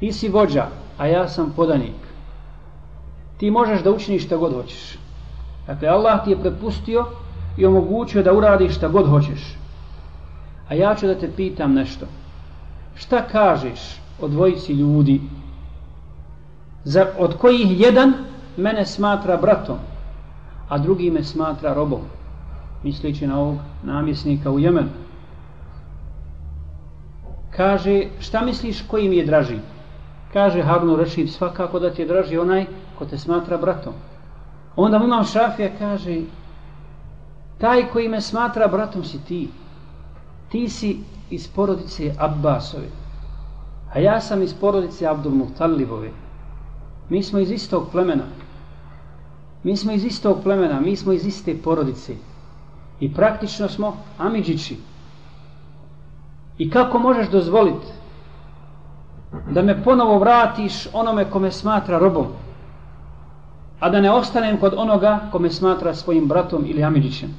Ti 0.00 0.12
si 0.12 0.28
vođa, 0.28 0.66
a 0.98 1.06
ja 1.06 1.28
sam 1.28 1.52
podanik. 1.56 2.02
Ti 3.36 3.50
možeš 3.50 3.82
da 3.82 3.90
učiniš 3.90 4.24
šta 4.24 4.36
god 4.36 4.54
hoćeš. 4.54 4.98
Dakle, 5.66 5.88
Allah 5.88 6.24
ti 6.24 6.30
je 6.30 6.40
prepustio 6.40 7.06
i 7.56 7.66
omogućio 7.66 8.22
da 8.22 8.32
uradiš 8.32 8.76
šta 8.76 8.88
god 8.88 9.08
hoćeš. 9.08 9.56
A 10.68 10.74
ja 10.74 10.94
ću 10.94 11.06
da 11.06 11.14
te 11.14 11.30
pitam 11.36 11.74
nešto. 11.74 12.06
Šta 12.94 13.22
kažeš 13.22 14.00
o 14.20 14.28
dvojici 14.28 14.72
ljudi 14.72 15.20
za, 16.84 17.06
od 17.18 17.36
kojih 17.38 17.80
jedan 17.80 18.14
mene 18.56 18.86
smatra 18.86 19.36
bratom 19.36 19.78
a 20.68 20.78
drugi 20.78 21.10
me 21.10 21.24
smatra 21.24 21.74
robom 21.74 22.00
mislići 22.82 23.26
na 23.26 23.40
ovog 23.40 23.58
namjesnika 23.82 24.50
u 24.50 24.58
Jemenu 24.58 24.88
kaže 27.56 28.06
šta 28.20 28.44
misliš 28.44 28.82
koji 28.88 29.08
mi 29.08 29.16
je 29.16 29.26
draži 29.26 29.58
kaže 30.32 30.62
Harun 30.62 30.96
Rešid, 30.96 31.30
svakako 31.30 31.78
da 31.78 31.90
ti 31.90 32.02
je 32.02 32.08
draži 32.08 32.38
onaj 32.38 32.66
ko 32.98 33.04
te 33.04 33.18
smatra 33.18 33.56
bratom 33.56 33.92
onda 34.76 34.98
mu 34.98 35.04
imam 35.04 35.24
šafija 35.24 35.70
kaže 35.78 36.20
taj 37.58 37.88
koji 37.92 38.08
me 38.08 38.20
smatra 38.20 38.68
bratom 38.68 39.04
si 39.04 39.24
ti 39.24 39.48
ti 40.48 40.68
si 40.68 40.98
iz 41.30 41.48
porodice 41.48 42.14
Abbasovi 42.18 43.02
A 43.92 43.98
ja 44.00 44.20
sam 44.20 44.42
iz 44.42 44.54
porodice 44.54 45.06
Abdul 45.06 45.34
Muhtalibove. 45.34 46.10
Mi 47.08 47.22
smo 47.22 47.38
iz 47.38 47.50
istog 47.50 47.88
plemena. 47.92 48.24
Mi 49.62 49.76
smo 49.76 49.92
iz 49.92 50.04
istog 50.04 50.38
plemena, 50.42 50.80
mi 50.80 50.96
smo 50.96 51.12
iz 51.12 51.26
iste 51.26 51.56
porodice. 51.64 52.16
I 53.00 53.14
praktično 53.14 53.68
smo 53.68 53.96
Amidžići. 54.18 54.76
I 56.62 56.70
kako 56.70 56.98
možeš 56.98 57.28
dozvoliti 57.28 57.86
da 59.50 59.62
me 59.62 59.82
ponovo 59.84 60.18
vratiš 60.18 60.86
onome 60.92 61.24
kome 61.24 61.50
smatra 61.50 61.98
robom, 61.98 62.26
a 63.80 63.88
da 63.90 64.00
ne 64.00 64.10
ostanem 64.10 64.56
kod 64.56 64.74
onoga 64.76 65.18
kome 65.32 65.50
smatra 65.50 65.94
svojim 65.94 66.28
bratom 66.28 66.64
ili 66.66 66.84
Amidžićem. 66.84 67.30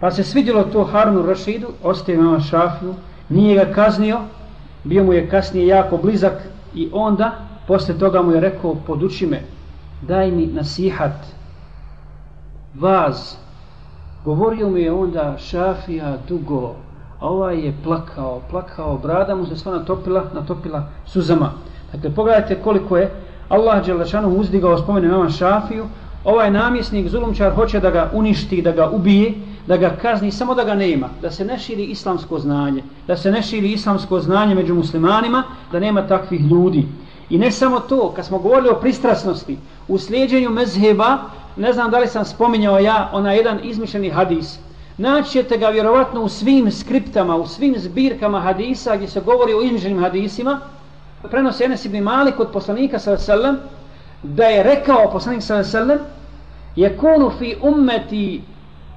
Pa 0.00 0.10
se 0.10 0.24
svidjelo 0.24 0.62
to 0.62 0.84
Harunu 0.84 1.22
Rašidu, 1.26 1.66
ostaje 1.82 2.18
mama 2.18 2.40
Šafiju, 2.40 2.94
nije 3.28 3.64
ga 3.64 3.72
kaznio, 3.74 4.20
bio 4.84 5.04
mu 5.04 5.12
je 5.12 5.28
kasnije 5.28 5.66
jako 5.66 5.96
blizak 5.96 6.42
i 6.74 6.88
onda 6.92 7.32
posle 7.66 7.98
toga 7.98 8.22
mu 8.22 8.32
je 8.32 8.40
rekao 8.40 8.74
poduči 8.86 9.26
me 9.26 9.42
daj 10.02 10.30
mi 10.30 10.46
nasihat 10.46 11.26
vaz 12.74 13.36
govorio 14.24 14.70
mi 14.70 14.80
je 14.80 14.92
onda 14.92 15.36
šafija 15.38 16.16
dugo 16.28 16.74
a 17.22 17.28
ovaj 17.28 17.58
je 17.58 17.74
plakao 17.84 18.40
plakao 18.50 18.98
brada 18.98 19.34
mu 19.34 19.46
se 19.46 19.56
sva 19.56 19.72
natopila 19.72 20.24
natopila 20.34 20.82
suzama. 21.06 21.52
Dakle 21.92 22.10
pogledajte 22.10 22.54
koliko 22.54 22.96
je 22.96 23.10
Allah 23.48 23.86
Đelešanu 23.86 24.28
uzdigao 24.28 24.78
spomenu 24.78 25.06
imama 25.06 25.30
šafiju. 25.30 25.86
Ovaj 26.24 26.50
namjesnik 26.50 27.08
zulumčar 27.08 27.54
hoće 27.54 27.80
da 27.80 27.90
ga 27.90 28.10
uništi 28.12 28.62
da 28.62 28.72
ga 28.72 28.90
ubije 28.90 29.34
da 29.66 29.76
ga 29.76 29.90
kazni 30.02 30.30
samo 30.30 30.54
da 30.54 30.64
ga 30.64 30.74
nema, 30.74 31.08
da 31.22 31.30
se 31.30 31.44
ne 31.44 31.58
širi 31.58 31.84
islamsko 31.84 32.38
znanje, 32.38 32.82
da 33.06 33.16
se 33.16 33.30
ne 33.30 33.42
širi 33.42 33.72
islamsko 33.72 34.20
znanje 34.20 34.54
među 34.54 34.74
muslimanima, 34.74 35.42
da 35.72 35.80
nema 35.80 36.06
takvih 36.06 36.40
ljudi. 36.40 36.86
I 37.30 37.38
ne 37.38 37.50
samo 37.50 37.80
to, 37.80 38.12
kad 38.16 38.26
smo 38.26 38.38
govorili 38.38 38.68
o 38.68 38.80
pristrasnosti, 38.80 39.58
u 39.88 39.98
slijedjenju 39.98 40.50
mezheba, 40.50 41.18
ne 41.56 41.72
znam 41.72 41.90
da 41.90 41.98
li 41.98 42.06
sam 42.06 42.24
spominjao 42.24 42.78
ja, 42.78 43.10
ona 43.12 43.32
jedan 43.32 43.58
izmišljeni 43.62 44.10
hadis, 44.10 44.58
Naći 44.98 45.30
ćete 45.30 45.56
ga 45.56 45.68
vjerovatno 45.68 46.22
u 46.22 46.28
svim 46.28 46.70
skriptama, 46.70 47.36
u 47.36 47.46
svim 47.46 47.74
zbirkama 47.78 48.40
hadisa 48.40 48.96
gdje 48.96 49.08
se 49.08 49.20
govori 49.20 49.54
o 49.54 49.62
inženim 49.62 49.98
hadisima. 50.02 50.60
Prenos 51.30 51.60
Enes 51.60 51.84
ibn 51.84 51.98
Malik 52.02 52.40
od 52.40 52.48
poslanika 52.52 52.98
s.a.v. 52.98 53.54
da 54.22 54.44
je 54.44 54.62
rekao 54.62 55.10
poslanik 55.12 55.42
s.a.v. 55.42 55.64
sallam 55.64 55.98
je 56.76 56.96
kunu 56.96 57.30
fi 57.38 57.56
ummeti 57.62 58.42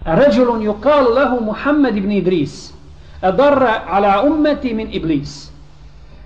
ređulun 0.06 0.62
yukalu 0.62 1.14
lehu 1.16 1.44
Muhammed 1.44 1.98
ibn 1.98 2.12
Idris 2.12 2.74
a 3.22 3.32
darra 3.32 3.84
ala 3.88 4.24
ummeti 4.24 4.74
min 4.74 4.90
iblis. 4.92 5.50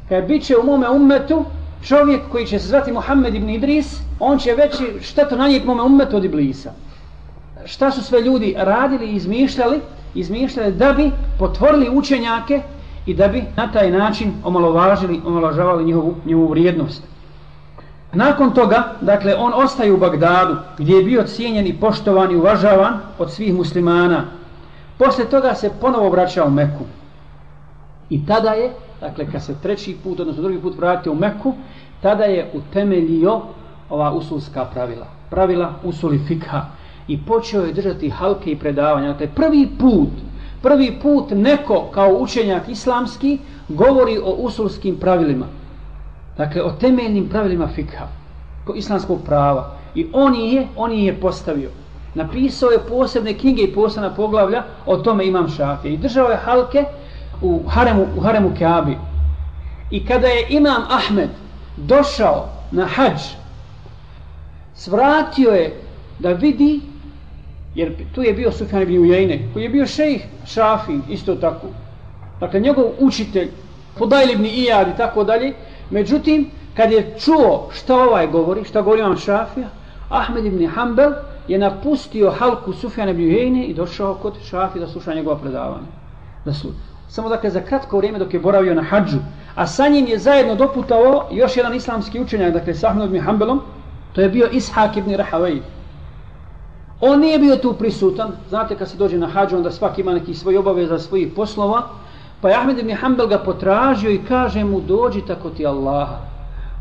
Kaj 0.09 0.21
bit 0.21 0.43
će 0.43 0.57
u 0.57 0.63
mome 0.63 0.89
ummetu 0.89 1.45
čovjek 1.83 2.21
koji 2.31 2.45
će 2.45 2.59
se 2.59 2.67
zvati 2.67 2.91
Muhammed 2.91 3.35
ibn 3.35 3.49
Idris, 3.49 3.99
on 4.19 4.39
će 4.39 4.53
veći 4.53 4.99
štetu 5.01 5.35
nanijeti 5.35 5.67
mome 5.67 5.81
ummetu 5.81 6.17
od 6.17 6.25
iblisa 6.25 6.71
šta 7.65 7.91
su 7.91 8.03
sve 8.03 8.21
ljudi 8.21 8.55
radili 8.57 9.05
i 9.05 9.15
izmišljali 9.15 9.79
izmišljali 10.15 10.71
da 10.71 10.93
bi 10.93 11.11
potvorili 11.39 11.89
učenjake 11.89 12.61
i 13.05 13.13
da 13.13 13.27
bi 13.27 13.43
na 13.55 13.71
taj 13.71 13.91
način 13.91 14.33
omalovažili 14.43 15.21
omalovažavali 15.25 15.85
njihovu, 15.85 16.15
njihovu 16.25 16.47
vrijednost 16.47 17.03
Nakon 18.13 18.53
toga, 18.53 18.95
dakle, 19.01 19.35
on 19.35 19.53
ostaje 19.55 19.93
u 19.93 19.97
Bagdadu, 19.97 20.55
gdje 20.77 20.95
je 20.95 21.03
bio 21.03 21.23
cijenjen 21.23 21.67
i 21.67 21.79
poštovan 21.79 22.31
i 22.31 22.35
uvažavan 22.35 22.99
od 23.19 23.31
svih 23.31 23.53
muslimana. 23.53 24.23
Posle 24.97 25.25
toga 25.25 25.53
se 25.53 25.71
ponovo 25.81 26.09
vraća 26.09 26.45
u 26.45 26.49
Meku. 26.49 26.83
I 28.09 28.25
tada 28.25 28.49
je, 28.49 28.71
dakle, 29.01 29.31
kad 29.31 29.43
se 29.43 29.55
treći 29.61 29.97
put, 30.03 30.19
odnosno 30.19 30.43
drugi 30.43 30.61
put 30.61 30.77
vratio 30.77 31.11
u 31.11 31.15
Meku, 31.15 31.53
tada 32.01 32.23
je 32.23 32.51
utemeljio 32.53 33.41
ova 33.89 34.11
usulska 34.13 34.65
pravila. 34.65 35.05
Pravila 35.29 35.73
usuli 35.83 36.19
fikha. 36.27 36.65
I 37.09 37.17
počeo 37.17 37.65
je 37.65 37.73
držati 37.73 38.09
halke 38.09 38.51
i 38.51 38.59
predavanja. 38.59 39.07
Dakle, 39.07 39.27
prvi 39.35 39.67
put, 39.79 40.09
prvi 40.61 40.91
put 41.01 41.31
neko 41.31 41.89
kao 41.93 42.17
učenjak 42.19 42.69
islamski 42.69 43.37
govori 43.69 44.17
o 44.17 44.31
usulskim 44.31 44.97
pravilima. 44.99 45.45
Dakle, 46.37 46.63
o 46.63 46.71
temeljnim 46.71 47.29
pravilima 47.29 47.67
fikha, 47.67 48.07
islamskog 48.75 49.23
prava. 49.25 49.75
I 49.95 50.07
on 50.13 50.35
je, 50.35 50.67
on 50.75 50.91
je 50.91 51.19
postavio. 51.19 51.69
Napisao 52.15 52.69
je 52.69 52.79
posebne 52.89 53.33
knjige 53.33 53.63
i 53.63 53.73
posebna 53.73 54.13
poglavlja, 54.13 54.63
o 54.85 54.97
tome 54.97 55.25
imam 55.27 55.49
šafije. 55.49 55.93
I 55.93 55.97
držao 55.97 56.29
je 56.29 56.37
halke 56.37 56.85
u 57.41 57.63
haremu, 57.67 58.05
u 58.17 58.21
haremu 58.21 58.51
Keabi. 58.57 58.97
I 59.91 60.05
kada 60.05 60.27
je 60.27 60.47
imam 60.49 60.83
Ahmed 60.89 61.29
došao 61.77 62.49
na 62.71 62.85
hađ, 62.85 63.21
svratio 64.75 65.49
je 65.51 65.81
da 66.19 66.31
vidi 66.33 66.81
Jer 67.75 67.93
tu 68.15 68.23
je 68.23 68.33
bio 68.33 68.51
Sufjan 68.51 68.81
ibn 68.81 68.97
Ujajne, 68.97 69.39
koji 69.53 69.63
je 69.63 69.69
bio 69.69 69.85
šejh 69.85 70.21
Šafi, 70.45 70.99
isto 71.09 71.35
tako. 71.35 71.67
Dakle, 72.39 72.59
njegov 72.59 72.85
učitelj, 72.99 73.49
Fudajl 73.97 74.31
ibn 74.31 74.45
Iyad 74.45 74.93
i 74.93 74.97
tako 74.97 75.23
dalje. 75.23 75.53
Međutim, 75.89 76.49
kad 76.73 76.91
je 76.91 77.15
čuo 77.19 77.69
šta 77.73 77.95
ovaj 77.95 78.27
govori, 78.27 78.63
šta 78.63 78.81
govori 78.81 79.01
vam 79.01 79.17
Šafija, 79.17 79.67
Ahmed 80.09 80.45
ibn 80.45 80.67
Hanbel 80.67 81.11
je 81.47 81.57
napustio 81.57 82.31
halku 82.31 82.73
Sufjana 82.73 83.11
ibn 83.11 83.21
Ujajne 83.21 83.65
i 83.65 83.73
došao 83.73 84.13
kod 84.13 84.33
Šafi 84.49 84.79
da 84.79 84.87
sluša 84.87 85.13
njegova 85.13 85.37
predavanja. 85.37 85.87
Da 86.45 86.53
su, 86.53 86.67
samo 87.09 87.29
dakle 87.29 87.49
za 87.49 87.61
kratko 87.61 87.97
vrijeme 87.97 88.19
dok 88.19 88.33
je 88.33 88.39
boravio 88.39 88.73
na 88.73 88.81
hađu, 88.81 89.17
a 89.55 89.67
sa 89.67 89.87
njim 89.87 90.07
je 90.07 90.17
zajedno 90.17 90.55
doputao 90.55 91.27
još 91.31 91.57
jedan 91.57 91.75
islamski 91.75 92.19
učenjak, 92.19 92.53
dakle 92.53 92.73
sa 92.73 92.87
Ahmed 92.87 93.05
ibn 93.05 93.19
Hanbelom, 93.19 93.61
to 94.13 94.21
je 94.21 94.29
bio 94.29 94.49
Ishak 94.51 94.97
ibn 94.97 95.15
Rahavej. 95.15 95.61
On 97.01 97.19
nije 97.19 97.39
bio 97.39 97.55
tu 97.55 97.73
prisutan, 97.73 98.31
znate 98.49 98.75
kad 98.75 98.89
se 98.89 98.97
dođe 98.97 99.17
na 99.17 99.27
hađu, 99.27 99.57
onda 99.57 99.71
svak 99.71 99.99
ima 99.99 100.13
neki 100.13 100.33
svoj 100.33 100.57
obaveza 100.57 100.99
svojih 100.99 101.27
poslova, 101.35 101.83
pa 102.41 102.49
je 102.49 102.55
Ahmed 102.55 102.79
ibn 102.79 102.95
Hanbel 102.95 103.27
ga 103.27 103.37
potražio 103.37 104.11
i 104.11 104.23
kaže 104.27 104.63
mu, 104.63 104.81
dođi 104.81 105.21
tako 105.21 105.49
ti 105.49 105.65
Allaha, 105.65 106.17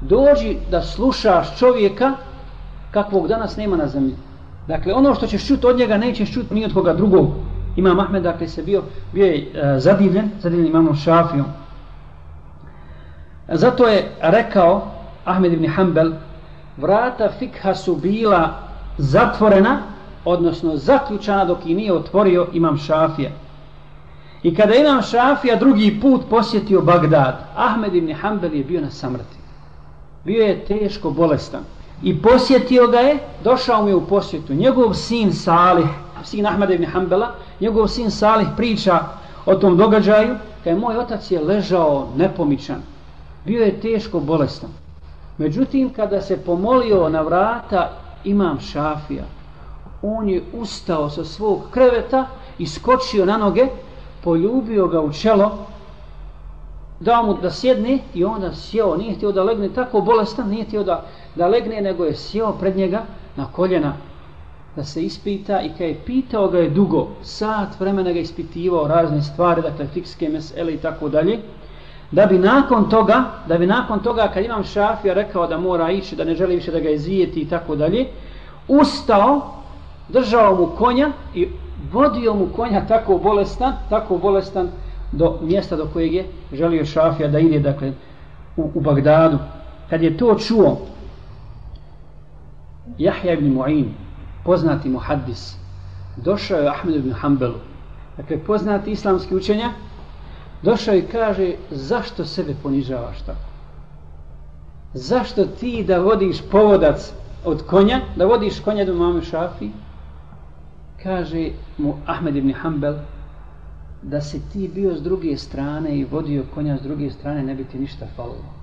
dođi 0.00 0.56
da 0.70 0.82
slušaš 0.82 1.58
čovjeka 1.58 2.12
kakvog 2.90 3.28
danas 3.28 3.56
nema 3.56 3.76
na 3.76 3.86
zemlji. 3.86 4.14
Dakle, 4.68 4.94
ono 4.94 5.14
što 5.14 5.26
ćeš 5.26 5.46
čuti 5.46 5.66
od 5.66 5.78
njega, 5.78 5.96
nećeš 5.96 6.32
čuti 6.34 6.54
ni 6.54 6.64
od 6.64 6.74
koga 6.74 6.92
drugog. 6.92 7.28
Imam 7.76 8.00
Ahmed, 8.00 8.22
dakle, 8.22 8.48
se 8.48 8.62
bio, 8.62 8.82
bio 9.12 9.26
je 9.26 9.46
uh, 9.46 9.82
zadivljen, 9.82 10.30
zadivljen 10.40 10.68
imamom 10.68 10.96
Šafijom. 10.96 11.46
Zato 13.48 13.86
je 13.86 14.10
rekao 14.20 14.90
Ahmed 15.24 15.52
ibn 15.52 15.68
Hanbel, 15.68 16.12
vrata 16.76 17.28
fikha 17.38 17.74
su 17.74 17.96
bila 17.96 18.50
zatvorena, 18.98 19.78
odnosno 20.28 20.76
zaključana 20.76 21.44
dok 21.44 21.66
i 21.66 21.74
nije 21.74 21.92
otvorio 21.92 22.46
imam 22.52 22.78
Šafija. 22.78 23.30
I 24.42 24.54
kada 24.54 24.74
imam 24.74 25.02
Šafija 25.02 25.56
drugi 25.56 26.00
put 26.00 26.20
posjetio 26.30 26.80
Bagdad, 26.80 27.46
Ahmed 27.56 27.94
ibn 27.94 28.14
Hanbel 28.14 28.54
je 28.54 28.64
bio 28.64 28.80
na 28.80 28.90
samrti. 28.90 29.38
Bio 30.24 30.44
je 30.44 30.64
teško 30.64 31.10
bolestan. 31.10 31.60
I 32.02 32.22
posjetio 32.22 32.86
ga 32.86 32.98
je, 32.98 33.18
došao 33.44 33.82
mu 33.82 33.88
je 33.88 33.94
u 33.94 34.06
posjetu. 34.06 34.54
Njegov 34.54 34.94
sin 34.94 35.32
Salih, 35.32 35.86
sin 36.24 36.46
Ahmed 36.46 36.70
ibn 36.70 36.84
Hanbela, 36.84 37.30
njegov 37.60 37.88
sin 37.88 38.10
Salih 38.10 38.48
priča 38.56 39.00
o 39.46 39.54
tom 39.54 39.76
događaju, 39.76 40.34
kada 40.58 40.70
je 40.70 40.76
moj 40.76 40.96
otac 40.96 41.30
je 41.30 41.40
ležao 41.40 42.08
nepomičan. 42.16 42.82
Bio 43.46 43.64
je 43.64 43.80
teško 43.80 44.20
bolestan. 44.20 44.70
Međutim, 45.38 45.90
kada 45.92 46.20
se 46.20 46.36
pomolio 46.36 47.08
na 47.08 47.22
vrata 47.22 47.90
imam 48.24 48.60
Šafija, 48.60 49.24
on 50.02 50.28
je 50.28 50.42
ustao 50.52 51.10
sa 51.10 51.24
svog 51.24 51.60
kreveta 51.70 52.26
i 52.58 52.66
skočio 52.66 53.26
na 53.26 53.36
noge, 53.36 53.66
poljubio 54.24 54.86
ga 54.86 55.00
u 55.00 55.12
čelo, 55.12 55.58
dao 57.00 57.26
mu 57.26 57.34
da 57.34 57.50
sjedne 57.50 57.98
i 58.14 58.24
onda 58.24 58.54
sjeo, 58.54 58.96
nije 58.96 59.14
htio 59.14 59.32
da 59.32 59.42
legne 59.42 59.68
tako 59.68 60.00
bolestan, 60.00 60.48
nije 60.48 60.64
htio 60.64 60.84
da, 60.84 61.04
da 61.34 61.46
legne, 61.46 61.80
nego 61.80 62.04
je 62.04 62.16
sjeo 62.16 62.52
pred 62.52 62.76
njega 62.76 63.02
na 63.36 63.46
koljena 63.52 63.92
da 64.78 64.84
se 64.84 65.02
ispita 65.02 65.60
i 65.60 65.68
kada 65.68 65.84
je 65.84 66.00
pitao 66.06 66.48
ga 66.48 66.58
je 66.58 66.70
dugo, 66.70 67.08
sat 67.22 67.80
vremena 67.80 68.12
ga 68.12 68.20
ispitivao 68.20 68.88
razne 68.88 69.22
stvari, 69.22 69.62
dakle 69.62 69.86
fikske 69.86 70.28
mesele 70.28 70.74
i 70.74 70.76
tako 70.76 71.08
dalje, 71.08 71.38
da 72.10 72.26
bi 72.26 72.38
nakon 72.38 72.88
toga, 72.90 73.24
da 73.48 73.58
bi 73.58 73.66
nakon 73.66 74.02
toga 74.02 74.30
kad 74.34 74.44
imam 74.44 74.64
šafija 74.64 75.14
rekao 75.14 75.46
da 75.46 75.58
mora 75.58 75.90
ići, 75.90 76.16
da 76.16 76.24
ne 76.24 76.34
želi 76.34 76.56
više 76.56 76.70
da 76.70 76.80
ga 76.80 76.90
izijeti 76.90 77.40
i 77.40 77.48
tako 77.48 77.76
dalje, 77.76 78.06
ustao, 78.68 79.57
držao 80.08 80.54
mu 80.54 80.66
konja 80.66 81.10
i 81.34 81.48
vodio 81.92 82.34
mu 82.34 82.46
konja 82.56 82.86
tako 82.86 83.18
bolestan, 83.18 83.72
tako 83.90 84.18
bolestan 84.18 84.68
do 85.12 85.38
mjesta 85.42 85.76
do 85.76 85.86
kojeg 85.92 86.14
je 86.14 86.26
želio 86.52 86.84
šafija 86.84 87.28
da 87.28 87.38
ide, 87.38 87.58
dakle, 87.58 87.92
u, 88.56 88.70
u 88.74 88.80
Bagdadu. 88.80 89.38
Kad 89.90 90.02
je 90.02 90.16
to 90.16 90.34
čuo, 90.34 90.78
Jahja 92.98 93.32
ibn 93.32 93.54
Mu'in, 93.54 93.86
poznati 94.44 94.88
muhaddis, 94.88 95.56
došao 96.16 96.58
je 96.58 96.68
Ahmed 96.68 96.96
ibn 96.96 97.12
Hanbelu, 97.12 97.58
dakle, 98.16 98.38
poznati 98.38 98.90
islamski 98.90 99.36
učenja, 99.36 99.70
došao 100.62 100.94
i 100.94 101.02
kaže, 101.02 101.52
zašto 101.70 102.24
sebe 102.24 102.54
ponižavaš 102.62 103.22
tako? 103.26 103.48
Zašto 104.94 105.44
ti 105.44 105.84
da 105.84 106.00
vodiš 106.00 106.42
povodac 106.50 107.12
od 107.44 107.66
konja, 107.66 108.00
da 108.16 108.26
vodiš 108.26 108.60
konja 108.60 108.84
do 108.84 108.94
mame 108.94 109.22
Šafija? 109.22 109.70
Kaže 111.02 111.50
mu 111.78 111.94
Ahmed 112.06 112.36
ibn 112.36 112.52
Hanbel, 112.52 112.94
da 114.02 114.20
se 114.20 114.40
ti 114.52 114.70
bio 114.74 114.96
s 114.96 115.02
druge 115.02 115.36
strane 115.36 115.98
i 115.98 116.04
vodio 116.04 116.44
konja 116.54 116.78
s 116.78 116.82
druge 116.82 117.10
strane, 117.10 117.42
ne 117.42 117.54
bi 117.54 117.64
ti 117.64 117.78
ništa 117.78 118.06
falilo. 118.16 118.58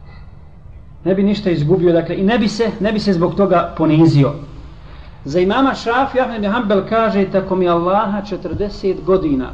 Ne 1.06 1.16
bi 1.16 1.24
ništa 1.24 1.50
izgubio, 1.50 1.94
dakle, 1.94 2.16
i 2.16 2.24
ne 2.24 2.40
bi 2.40 2.48
se, 2.48 2.72
ne 2.80 2.92
bi 2.92 3.00
se 3.00 3.14
zbog 3.14 3.36
toga 3.36 3.74
ponizio. 3.78 4.34
Za 5.26 5.40
imama 5.40 5.74
Šafi 5.74 6.20
Ahmed 6.20 6.44
ibn 6.44 6.52
Hanbel 6.52 6.82
kaže, 6.90 7.26
tako 7.32 7.56
mi 7.56 7.70
Allaha 7.70 8.22
40 8.22 9.04
godina, 9.06 9.50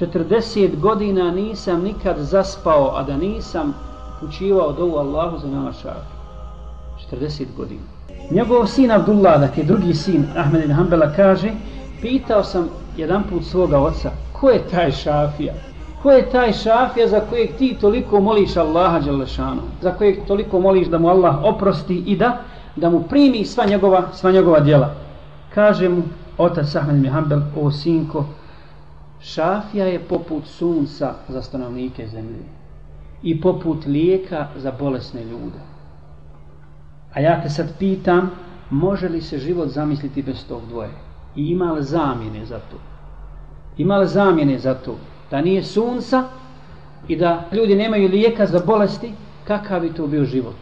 40 0.00 0.80
godina 0.80 1.30
nisam 1.30 1.82
nikad 1.82 2.16
zaspao, 2.18 2.96
a 2.96 3.02
da 3.02 3.16
nisam 3.16 3.74
učivao 4.22 4.72
dovu 4.72 4.96
Allahu 4.96 5.38
za 5.38 5.48
imama 5.48 5.72
Šafi. 5.72 6.12
40 7.10 7.44
godina. 7.56 7.82
Njegov 8.30 8.66
sin 8.66 8.90
Abdullah, 8.90 9.40
dakle 9.40 9.64
drugi 9.64 9.94
sin 9.94 10.24
Ahmed 10.36 10.64
ibn 10.64 10.72
Hanbala 10.72 11.12
kaže, 11.16 11.50
pitao 12.02 12.44
sam 12.44 12.68
jedan 12.96 13.22
put 13.30 13.44
svoga 13.44 13.78
oca, 13.78 14.10
ko 14.32 14.50
je 14.50 14.68
taj 14.70 14.92
šafija? 14.92 15.54
Ko 16.02 16.10
je 16.10 16.30
taj 16.30 16.52
šafija 16.52 17.08
za 17.08 17.20
kojeg 17.20 17.50
ti 17.58 17.76
toliko 17.80 18.20
moliš 18.20 18.56
Allaha 18.56 19.00
Đelešanu? 19.00 19.62
Za 19.80 19.92
kojeg 19.94 20.16
toliko 20.26 20.60
moliš 20.60 20.88
da 20.88 20.98
mu 20.98 21.08
Allah 21.08 21.44
oprosti 21.44 22.02
i 22.06 22.16
da 22.16 22.38
da 22.76 22.90
mu 22.90 23.02
primi 23.02 23.44
sva 23.44 23.64
njegova, 23.66 24.08
sva 24.12 24.32
njegova 24.32 24.60
djela? 24.60 24.94
Kaže 25.54 25.88
mu 25.88 26.02
otac 26.38 26.74
Ahmed 26.76 26.96
Mihanbel, 26.96 27.40
o 27.56 27.70
sinko, 27.70 28.24
šafija 29.20 29.86
je 29.86 29.98
poput 30.00 30.46
sunca 30.46 31.14
za 31.28 31.42
stanovnike 31.42 32.06
zemlje 32.06 32.42
i 33.22 33.40
poput 33.40 33.86
lijeka 33.86 34.46
za 34.56 34.72
bolesne 34.78 35.24
ljude. 35.24 35.58
A 37.14 37.20
ja 37.20 37.42
te 37.42 37.50
sad 37.50 37.78
pitam, 37.78 38.30
može 38.70 39.08
li 39.08 39.20
se 39.20 39.38
život 39.38 39.68
zamisliti 39.68 40.22
bez 40.22 40.44
tog 40.48 40.60
dvoje? 40.68 40.90
I 41.36 41.46
ima 41.46 41.72
li 41.72 41.82
zamjene 41.82 42.44
za 42.46 42.58
to? 42.58 42.76
Ima 43.78 43.98
li 43.98 44.08
zamjene 44.08 44.58
za 44.58 44.74
to? 44.74 44.96
Da 45.30 45.40
nije 45.40 45.62
sunca 45.62 46.24
i 47.08 47.16
da 47.16 47.48
ljudi 47.52 47.74
nemaju 47.74 48.08
lijeka 48.08 48.46
za 48.46 48.60
bolesti, 48.66 49.12
kakav 49.44 49.80
bi 49.80 49.92
to 49.92 50.06
bio 50.06 50.24
život? 50.24 50.56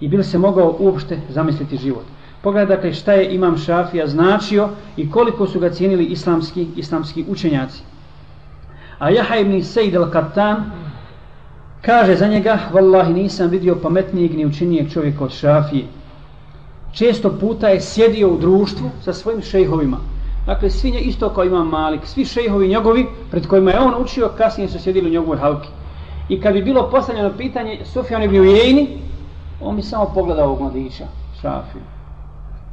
I 0.00 0.08
bi 0.08 0.22
se 0.22 0.38
mogao 0.38 0.76
uopšte 0.78 1.20
zamisliti 1.28 1.76
život? 1.76 2.04
Pogledaj 2.42 2.76
dakle 2.76 2.92
šta 2.92 3.12
je 3.12 3.34
Imam 3.34 3.58
Šafija 3.58 4.06
značio 4.06 4.68
i 4.96 5.10
koliko 5.10 5.46
su 5.46 5.60
ga 5.60 5.70
cijenili 5.70 6.04
islamski, 6.04 6.66
islamski 6.76 7.24
učenjaci. 7.28 7.82
A 8.98 9.10
Jaha 9.10 9.36
ibn 9.36 9.62
Sejid 9.62 9.94
al-Kattan 9.94 10.56
kaže 11.82 12.16
za 12.16 12.26
njega, 12.26 12.58
vallahi 12.72 13.12
nisam 13.12 13.50
vidio 13.50 13.76
pametnijeg 13.82 14.36
ni 14.36 14.46
učinijeg 14.46 14.92
čovjeka 14.92 15.24
od 15.24 15.32
Šafije. 15.32 15.84
Često 16.94 17.30
puta 17.40 17.68
je 17.68 17.80
sjedio 17.80 18.28
u 18.28 18.38
društvu 18.38 18.90
sa 19.04 19.12
svojim 19.12 19.42
šejhovima, 19.42 19.98
Dakle, 20.46 20.70
svi 20.70 20.90
nje 20.90 21.00
isto 21.00 21.28
kao 21.28 21.44
ima 21.44 21.64
Malik, 21.64 22.06
svi 22.06 22.24
šejhovi 22.24 22.68
njegovi 22.68 23.06
pred 23.30 23.46
kojima 23.46 23.70
je 23.70 23.80
on 23.80 24.02
učio, 24.02 24.30
kasnije 24.38 24.68
su 24.68 24.78
sjedili 24.78 25.08
u 25.08 25.12
njegovoj 25.12 25.38
halki. 25.38 25.68
I 26.28 26.40
kad 26.40 26.52
bi 26.52 26.62
bilo 26.62 26.90
postavljeno 26.90 27.30
pitanje 27.36 27.80
Sufjan 27.84 28.22
ibn 28.22 28.40
Ujejni, 28.40 28.88
on 29.60 29.76
bi 29.76 29.82
samo 29.82 30.10
pogledao 30.14 30.44
ovog 30.44 30.60
mladića, 30.60 31.04
Šafiju. 31.40 31.82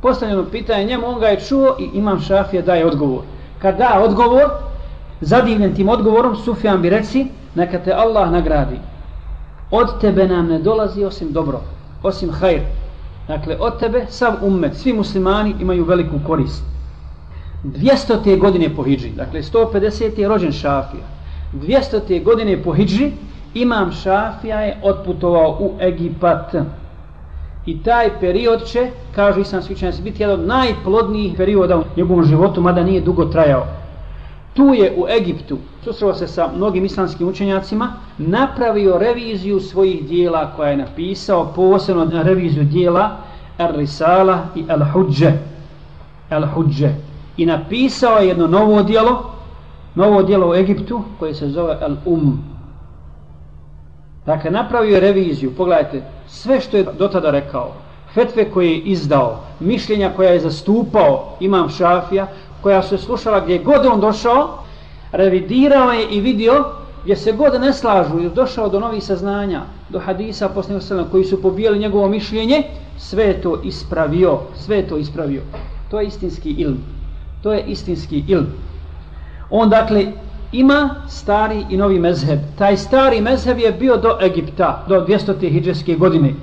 Postavljeno 0.02 0.46
pitanje 0.52 0.86
njemu, 0.86 1.08
on 1.08 1.20
ga 1.20 1.28
je 1.28 1.40
čuo 1.40 1.76
i 1.80 1.90
imam 1.94 2.20
Šafija 2.20 2.62
daje 2.62 2.86
odgovor. 2.86 3.22
Kad 3.60 3.78
da 3.78 4.02
odgovor, 4.04 4.50
zadivljen 5.22 5.76
tim 5.76 5.90
odgovorom, 5.90 6.36
Sufjan 6.36 6.82
bi 6.82 6.90
reci, 6.90 7.28
neka 7.56 7.80
te 7.80 7.94
Allah 7.94 8.32
nagradi. 8.32 8.80
Od 9.72 10.00
tebe 10.02 10.28
nam 10.28 10.48
ne 10.48 10.60
dolazi 10.60 11.06
osim 11.06 11.32
dobro, 11.32 11.62
osim 12.04 12.32
hajr. 12.32 12.62
Dakle, 13.32 13.56
od 13.60 13.80
tebe 13.80 14.06
sav 14.10 14.34
ummet, 14.42 14.76
svi 14.76 14.94
muslimani 14.94 15.56
imaju 15.60 15.86
veliku 15.86 16.20
korist. 16.28 16.64
200. 17.64 18.40
godine 18.40 18.70
po 18.76 18.84
Hidži, 18.84 19.10
dakle 19.16 19.42
150. 19.42 20.20
je 20.20 20.28
rođen 20.28 20.52
Šafija, 20.52 21.04
200. 21.54 22.24
godine 22.24 22.58
po 22.64 22.74
Hidži 22.74 23.12
imam 23.54 23.92
Šafija 23.92 24.60
je 24.62 24.80
otputovao 24.84 25.58
u 25.60 25.72
Egipat. 25.80 26.56
I 27.66 27.84
taj 27.84 28.10
period 28.20 28.66
će, 28.66 28.90
kažu 29.16 29.40
islamski 29.40 29.74
učenjaci, 29.74 30.02
biti 30.02 30.24
jedan 30.24 30.40
od 30.40 30.48
najplodnijih 30.48 31.38
perioda 31.38 31.78
u 31.78 31.84
njegovom 31.98 32.26
životu, 32.26 32.62
mada 32.62 32.84
nije 32.84 33.02
dugo 33.02 33.26
trajao. 33.26 33.68
Tu 34.54 34.74
je 34.74 34.94
u 34.98 35.08
Egiptu, 35.08 35.58
susreo 35.84 36.14
se 36.14 36.28
sa 36.28 36.50
mnogim 36.56 36.86
islamskim 36.86 37.28
učenjacima, 37.28 37.94
napravio 38.18 38.98
reviziju 38.98 39.60
svojih 39.60 40.08
dijela 40.08 40.52
koja 40.56 40.70
je 40.70 40.78
napisao, 40.78 41.54
posebno 41.56 42.24
reviziju 42.24 42.64
dijela 42.64 43.18
Ar-Risala 43.58 44.40
i 44.56 44.64
Al-Hudže. 44.64 45.32
Al-Hudže 46.30 46.90
i 47.38 47.46
napisao 47.46 48.18
je 48.18 48.28
jedno 48.28 48.48
novo 48.48 48.84
dijelo, 48.84 49.32
novo 49.96 50.24
dijelo 50.24 50.50
u 50.50 50.56
Egiptu 50.56 51.02
koje 51.20 51.34
se 51.34 51.50
zove 51.50 51.78
Al 51.82 51.96
Um. 52.06 52.44
Dakle, 54.26 54.52
napravio 54.52 54.94
je 54.94 55.00
reviziju, 55.00 55.52
pogledajte, 55.58 56.04
sve 56.28 56.62
što 56.62 56.78
je 56.78 56.86
do 57.00 57.08
tada 57.08 57.32
rekao, 57.32 57.72
fetve 58.14 58.52
koje 58.52 58.72
je 58.72 58.80
izdao, 58.80 59.40
mišljenja 59.60 60.12
koja 60.16 60.30
je 60.30 60.40
zastupao 60.40 61.38
imam 61.40 61.70
Šafija, 61.70 62.28
koja 62.62 62.84
se 62.84 62.98
slušala 62.98 63.40
gdje 63.40 63.58
god 63.58 63.86
on 63.86 64.00
došao, 64.00 64.64
revidirao 65.12 65.92
je 65.92 66.06
i 66.10 66.22
vidio 66.22 66.66
gdje 67.04 67.16
se 67.16 67.32
god 67.32 67.62
ne 67.62 67.74
slažu 67.74 68.20
i 68.20 68.30
došao 68.30 68.70
do 68.70 68.80
novih 68.80 69.04
saznanja, 69.04 69.62
do 69.90 70.00
hadisa 70.00 70.50
posljednog 70.50 70.84
sallam 70.84 71.08
koji 71.12 71.24
su 71.24 71.42
pobijali 71.42 71.80
njegovo 71.80 72.08
mišljenje, 72.08 72.64
sve 72.98 73.24
je 73.24 73.42
to 73.42 73.62
ispravio, 73.64 74.40
sve 74.56 74.78
je 74.78 74.88
to 74.88 74.98
ispravio. 74.98 75.42
To 75.92 76.00
je 76.00 76.08
istinski 76.08 76.50
ilm. 76.50 76.78
To 77.44 77.54
je 77.54 77.64
istinski 77.68 78.24
ilm. 78.28 78.48
On 79.50 79.70
dakle 79.70 80.06
ima 80.52 80.90
stari 81.10 81.66
i 81.70 81.78
novi 81.78 82.00
mezheb. 82.00 82.40
Taj 82.58 82.78
stari 82.78 83.22
mezheb 83.22 83.60
je 83.60 83.72
bio 83.72 83.98
do 83.98 84.18
Egipta, 84.22 84.86
do 84.88 85.06
200. 85.06 85.50
hijđarske 85.50 85.96
godine. 85.96 86.34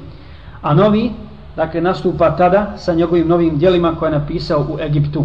A 0.62 0.74
novi, 0.74 1.10
dakle, 1.56 1.80
nastupa 1.80 2.36
tada 2.36 2.74
sa 2.78 2.94
njegovim 2.94 3.28
novim 3.28 3.58
dijelima 3.58 3.94
koje 3.94 4.08
je 4.08 4.18
napisao 4.18 4.66
u 4.70 4.78
Egiptu. 4.80 5.24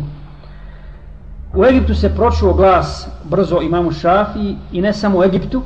U 1.56 1.66
Egiptu 1.66 1.96
se 1.96 2.16
pročuo 2.16 2.54
glas 2.54 3.08
brzo 3.24 3.62
imamu 3.62 3.92
Šafiji 3.92 4.56
i 4.72 4.82
ne 4.82 4.94
samo 4.94 5.20
u 5.20 5.24
Egiptu. 5.24 5.62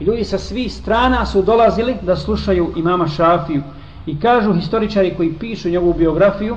I 0.00 0.04
ljudi 0.04 0.24
sa 0.24 0.38
svih 0.38 0.72
strana 0.72 1.26
su 1.26 1.42
dolazili 1.42 1.94
da 2.02 2.16
slušaju 2.16 2.72
imama 2.76 3.08
Šafiju. 3.08 3.62
I 4.06 4.20
kažu 4.20 4.54
historičari 4.54 5.14
koji 5.16 5.34
pišu 5.34 5.68
njegovu 5.68 5.94
biografiju, 5.94 6.56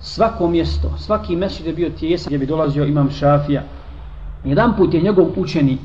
svako 0.00 0.48
mjesto, 0.48 0.92
svaki 0.98 1.36
mjesec 1.36 1.66
je 1.66 1.72
bio 1.72 1.90
tijesan 1.90 2.26
gdje 2.26 2.38
bi 2.38 2.46
dolazio 2.46 2.84
imam 2.84 3.10
Šafija. 3.10 3.62
Jedan 4.44 4.76
put 4.76 4.94
je 4.94 5.00
njegov 5.00 5.26
učenik 5.36 5.80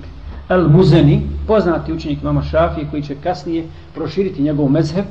El 0.49 0.69
Muzeni, 0.69 1.21
poznati 1.47 1.93
učenik 1.93 2.21
imama 2.21 2.41
Šafije 2.41 2.87
koji 2.91 3.03
će 3.03 3.15
kasnije 3.15 3.65
proširiti 3.93 4.43
njegov 4.43 4.69
mezheb, 4.69 5.05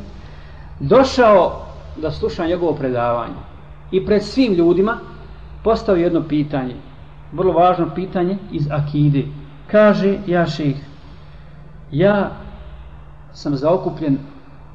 došao 0.80 1.66
da 1.96 2.10
sluša 2.10 2.46
njegovo 2.46 2.72
predavanje. 2.72 3.40
I 3.90 4.06
pred 4.06 4.22
svim 4.22 4.52
ljudima 4.52 4.98
postavio 5.64 6.04
jedno 6.04 6.22
pitanje, 6.28 6.74
vrlo 7.32 7.52
važno 7.52 7.86
pitanje 7.94 8.38
iz 8.52 8.68
Akide. 8.70 9.24
Kaže 9.70 10.18
Jaših, 10.26 10.76
ja 11.90 12.30
sam 13.32 13.56
zaokupljen 13.56 14.18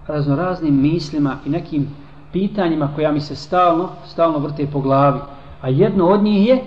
raznoraznim 0.08 0.82
mislima 0.82 1.38
i 1.46 1.50
nekim 1.50 1.88
pitanjima 2.34 2.90
koja 2.96 3.12
mi 3.12 3.22
se 3.22 3.36
stalno, 3.36 3.90
stalno 4.06 4.40
vrte 4.40 4.68
po 4.74 4.80
glavi. 4.80 5.20
A 5.62 5.70
jedno 5.70 6.08
od 6.08 6.24
njih 6.24 6.48
je 6.48 6.64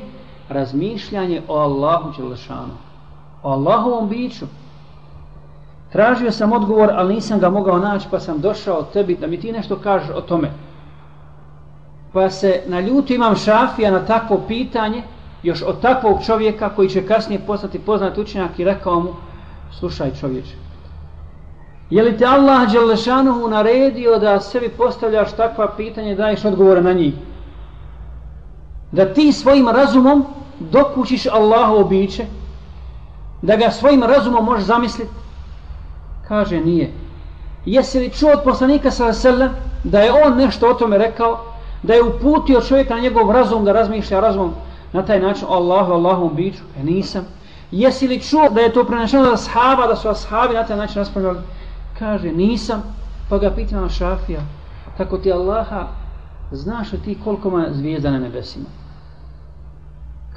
razmišljanje 0.49 1.43
o 1.49 1.59
Allahu 1.59 2.13
Đelešanu. 2.17 2.75
O 3.43 3.51
Allahovom 3.51 4.09
biću. 4.09 4.47
Tražio 5.93 6.31
sam 6.31 6.53
odgovor, 6.53 6.91
ali 6.95 7.15
nisam 7.15 7.41
ga 7.41 7.51
mogao 7.51 7.79
naći, 7.79 8.09
pa 8.11 8.21
sam 8.21 8.41
došao 8.41 8.83
tebi 8.83 9.17
da 9.17 9.27
mi 9.27 9.41
ti 9.41 9.53
nešto 9.53 9.77
kažeš 9.77 10.11
o 10.17 10.21
tome 10.21 10.51
pa 12.13 12.31
se 12.31 12.63
naljuti 12.67 13.15
imam 13.15 13.37
šafija 13.37 13.91
na 13.91 14.07
takvo 14.07 14.41
pitanje, 14.49 15.03
još 15.43 15.63
od 15.63 15.81
takvog 15.81 16.25
čovjeka 16.27 16.69
koji 16.69 16.89
će 16.89 17.07
kasnije 17.07 17.41
postati 17.47 17.79
poznat 17.79 18.19
učenjak 18.19 18.59
i 18.59 18.65
rekao 18.65 19.01
mu, 19.01 19.15
slušaj 19.79 20.11
čovječe, 20.21 20.55
je 21.91 22.03
li 22.03 22.17
te 22.19 22.25
Allah 22.25 22.73
Đelešanuhu 22.73 23.49
naredio 23.49 24.19
da 24.19 24.41
sebi 24.41 24.69
postavljaš 24.69 25.33
takva 25.33 25.69
pitanja 25.77 26.13
i 26.13 26.17
daješ 26.17 26.45
odgovore 26.45 26.83
na 26.83 26.93
njih? 26.93 27.15
Da 28.93 29.15
ti 29.15 29.33
svojim 29.33 29.69
razumom 29.69 30.25
dokućiš 30.59 31.27
Allahu 31.27 31.77
običe, 31.77 32.27
da 33.43 33.57
ga 33.57 33.71
svojim 33.71 34.03
razumom 34.03 34.45
možeš 34.45 34.65
zamisliti? 34.65 35.11
Kaže, 36.29 36.61
nije. 36.61 36.93
Jesi 37.67 37.99
li 37.99 38.11
čuo 38.11 38.33
od 38.33 38.41
poslanika 38.45 38.91
sallallahu 38.91 39.55
da 39.85 40.01
je 40.01 40.13
on 40.27 40.37
nešto 40.37 40.71
o 40.71 40.75
tome 40.75 40.99
rekao? 40.99 41.52
Da 41.83 41.95
je 41.95 42.03
uputio 42.03 42.61
čovjeka 42.61 42.95
na 42.95 43.01
njegov 43.01 43.31
razum 43.31 43.65
da 43.65 43.73
razmišlja 43.73 44.21
razumom 44.21 44.53
na 44.93 45.03
taj 45.03 45.21
način 45.21 45.47
o 45.49 45.55
Allahu, 45.55 45.93
Allahom 45.93 46.35
biću, 46.35 46.63
e 46.81 46.83
nisam. 46.83 47.25
Jesi 47.71 48.09
li 48.09 48.21
čuo 48.21 48.49
da 48.49 48.61
je 48.61 48.73
to 48.73 48.85
prenašeno 48.85 49.31
da 49.31 49.37
sahaba, 49.37 49.87
da 49.87 49.97
su 49.97 50.09
ashabi 50.09 50.55
na 50.55 50.67
taj 50.67 50.77
način 50.77 50.97
raspravljali? 50.97 51.39
Kaže, 51.99 52.33
nisam. 52.33 52.83
Pa 53.29 53.39
ga 53.39 53.51
pita 53.51 53.89
šafija, 53.89 54.41
tako 54.99 55.19
ti 55.19 55.33
Allaha, 55.33 55.87
znaš 56.51 56.93
li 56.93 56.99
ti 56.99 57.19
koliko 57.25 57.49
ima 57.49 57.67
zvijezda 57.71 58.11
na 58.11 58.19
nebesima? 58.19 58.67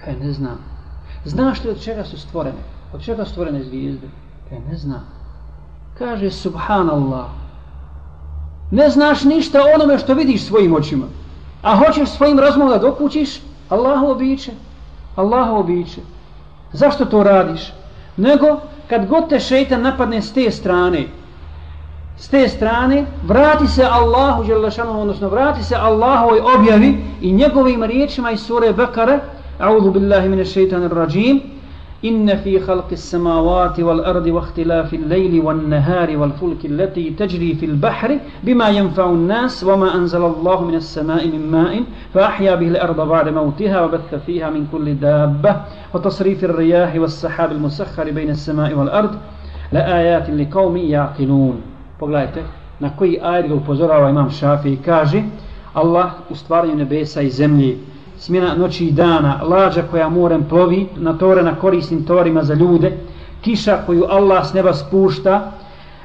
Kaže, 0.05 0.17
ne 0.17 0.33
znam. 0.33 0.57
Znaš 1.25 1.63
li 1.63 1.69
od 1.69 1.83
čega 1.83 2.03
su 2.03 2.19
stvorene? 2.19 2.63
Od 2.93 3.03
čega 3.03 3.25
su 3.25 3.31
stvorene 3.31 3.63
zvijezde? 3.63 4.07
Kaže, 4.49 4.61
ne 4.71 4.77
znam. 4.77 5.03
Kaže, 5.97 6.31
subhanallah. 6.31 7.25
Ne 8.71 8.89
znaš 8.89 9.23
ništa 9.23 9.59
onome 9.75 9.97
što 9.97 10.13
vidiš 10.13 10.45
svojim 10.45 10.73
očima. 10.73 11.05
A 11.65 11.75
hoćeš 11.75 12.09
svojim 12.09 12.39
razumom 12.39 12.69
da 12.69 12.77
dokućiš? 12.77 13.29
Allahu 13.69 14.07
običe. 14.07 14.51
Allahu 15.15 15.55
običe. 15.55 16.01
Zašto 16.73 17.05
to 17.05 17.23
radiš? 17.23 17.73
Nego, 18.17 18.59
kad 18.89 19.07
god 19.07 19.29
te 19.29 19.39
šeitan 19.39 19.81
napadne 19.81 20.21
s 20.21 20.33
te 20.33 20.51
strane, 20.51 21.07
s 22.17 22.29
te 22.29 22.47
strane, 22.47 23.05
vrati 23.23 23.67
se 23.67 23.83
Allahu, 23.83 24.43
želešanu, 24.43 25.01
odnosno 25.01 25.29
vrati 25.29 25.63
se 25.63 25.75
Allahovoj 25.75 26.39
objavi 26.57 26.97
i 27.21 27.31
njegovim 27.31 27.83
riječima 27.83 28.31
iz 28.31 28.39
sure 28.39 28.73
Bekare, 28.73 29.19
A'udhu 29.59 29.91
billahi 29.91 30.29
mine 30.29 30.45
šeitanir 30.45 30.91
rajim, 30.91 31.41
إن 32.05 32.37
في 32.37 32.59
خلق 32.59 32.87
السماوات 32.91 33.79
والأرض 33.79 34.27
واختلاف 34.27 34.93
الليل 34.93 35.41
والنهار 35.41 36.17
والفلك 36.17 36.65
التي 36.65 37.09
تجري 37.09 37.55
في 37.55 37.65
البحر 37.65 38.19
بما 38.43 38.69
ينفع 38.69 39.09
الناس 39.09 39.63
وما 39.63 39.95
أنزل 39.95 40.25
الله 40.25 40.63
من 40.63 40.75
السماء 40.75 41.27
من 41.27 41.51
ماء 41.51 41.83
فأحيا 42.13 42.55
به 42.55 42.67
الأرض 42.67 43.07
بعد 43.07 43.29
موتها 43.29 43.81
وبث 43.81 44.15
فيها 44.25 44.49
من 44.49 44.67
كل 44.71 44.95
دابة 44.95 45.61
وتصريف 45.93 46.43
الرياح 46.43 46.95
والسحاب 46.95 47.51
المسخر 47.51 48.11
بين 48.11 48.29
السماء 48.29 48.73
والأرض 48.73 49.15
لآيات 49.71 50.29
لقوم 50.29 50.77
يعقلون. 50.77 51.61
Pogledajte, 51.99 52.43
na 52.79 52.89
koji 52.97 53.19
ajet 53.23 53.47
ga 53.47 53.55
upozorava 53.55 54.09
imam 54.09 54.29
Šafi 54.29 54.73
i 54.73 54.77
kaže 54.77 55.23
Allah 55.73 56.11
u 56.29 56.35
stvaranju 56.35 56.75
nebesa 56.75 57.21
i 57.21 57.29
zemlje 57.29 57.77
smjena 58.17 58.55
noći 58.55 58.85
i 58.85 58.91
dana, 58.91 59.39
lađa 59.43 59.83
koja 59.91 60.09
morem 60.09 60.43
plovi, 60.49 60.87
na 60.95 61.17
tore 61.17 61.43
na 61.43 61.55
korisnim 61.55 62.05
torima 62.05 62.43
za 62.43 62.53
ljude, 62.53 62.97
kiša 63.41 63.77
koju 63.85 64.05
Allah 64.09 64.47
s 64.47 64.53
neba 64.53 64.73
spušta 64.73 65.51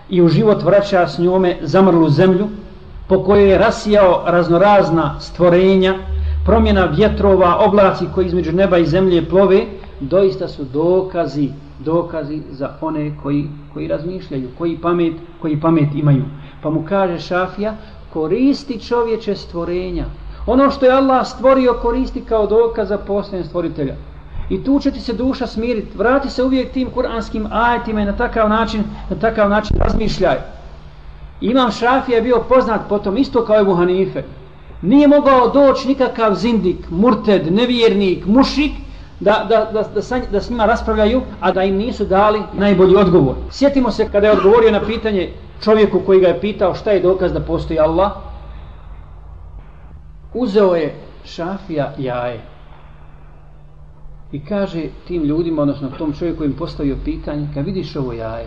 i 0.08 0.22
u 0.22 0.28
život 0.28 0.62
vraća 0.62 1.08
s 1.08 1.18
njome 1.18 1.56
zamrlu 1.62 2.08
zemlju, 2.08 2.48
po 3.08 3.24
kojoj 3.24 3.50
je 3.50 3.58
rasijao 3.58 4.22
raznorazna 4.26 5.20
stvorenja, 5.20 5.94
promjena 6.44 6.84
vjetrova, 6.84 7.56
oblaci 7.56 8.04
koji 8.14 8.26
između 8.26 8.52
neba 8.52 8.78
i 8.78 8.86
zemlje 8.86 9.28
plove, 9.28 9.64
doista 10.00 10.48
su 10.48 10.64
dokazi, 10.64 11.48
dokazi 11.78 12.42
za 12.50 12.70
one 12.80 13.12
koji, 13.22 13.46
koji 13.72 13.88
razmišljaju, 13.88 14.48
koji 14.58 14.76
pamet, 14.76 15.12
koji 15.42 15.60
pamet 15.60 15.88
imaju. 15.94 16.24
Pa 16.62 16.70
mu 16.70 16.84
kaže 16.88 17.18
Šafija, 17.18 17.74
koristi 18.12 18.80
čovječe 18.80 19.34
stvorenja, 19.36 20.04
Ono 20.50 20.70
što 20.70 20.86
je 20.86 20.92
Allah 20.92 21.26
stvorio 21.26 21.74
koristi 21.82 22.20
kao 22.24 22.46
dokaz 22.46 22.88
za 22.88 22.98
posljednje 22.98 23.44
stvoritelja. 23.44 23.94
I 24.48 24.64
tu 24.64 24.80
će 24.80 24.90
ti 24.90 25.00
se 25.00 25.12
duša 25.12 25.46
smiriti. 25.46 25.98
Vrati 25.98 26.30
se 26.30 26.42
uvijek 26.42 26.72
tim 26.72 26.90
kuranskim 26.90 27.46
ajetima 27.50 28.00
i 28.00 28.04
na 28.04 28.16
takav 28.16 28.48
način, 28.48 28.84
na 29.10 29.16
takav 29.16 29.50
način 29.50 29.76
razmišljaj. 29.78 30.36
Imam 31.40 31.70
Šafija 31.70 32.16
je 32.16 32.22
bio 32.22 32.42
poznat 32.48 32.80
potom 32.88 33.16
isto 33.16 33.44
kao 33.44 33.60
Ebu 33.60 33.74
Hanife. 33.74 34.22
Nije 34.82 35.08
mogao 35.08 35.48
doći 35.48 35.88
nikakav 35.88 36.34
zindik, 36.34 36.90
murted, 36.90 37.52
nevjernik, 37.52 38.26
mušik, 38.26 38.72
da, 39.20 39.46
da, 39.48 39.64
da, 39.72 39.82
da, 39.94 40.02
sa, 40.02 40.18
da 40.32 40.40
s 40.40 40.50
njima 40.50 40.66
raspravljaju, 40.66 41.22
a 41.40 41.52
da 41.52 41.62
im 41.62 41.76
nisu 41.76 42.04
dali 42.04 42.42
najbolji 42.52 42.96
odgovor. 42.96 43.34
Sjetimo 43.50 43.90
se 43.90 44.08
kada 44.12 44.26
je 44.26 44.32
odgovorio 44.32 44.70
na 44.70 44.80
pitanje 44.80 45.30
čovjeku 45.64 46.00
koji 46.06 46.20
ga 46.20 46.28
je 46.28 46.40
pitao 46.40 46.74
šta 46.74 46.90
je 46.90 47.00
dokaz 47.00 47.32
da 47.32 47.40
postoji 47.40 47.78
Allah, 47.78 48.29
uzeo 50.34 50.74
je 50.74 50.94
šafija 51.24 51.92
jaje 51.98 52.40
i 54.32 54.44
kaže 54.44 54.82
tim 55.08 55.24
ljudima, 55.24 55.62
odnosno 55.62 55.90
tom 55.98 56.12
čovjeku 56.12 56.38
kojim 56.38 56.52
postavio 56.52 56.96
pitanje, 57.04 57.48
kad 57.54 57.64
vidiš 57.66 57.96
ovo 57.96 58.12
jaje, 58.12 58.46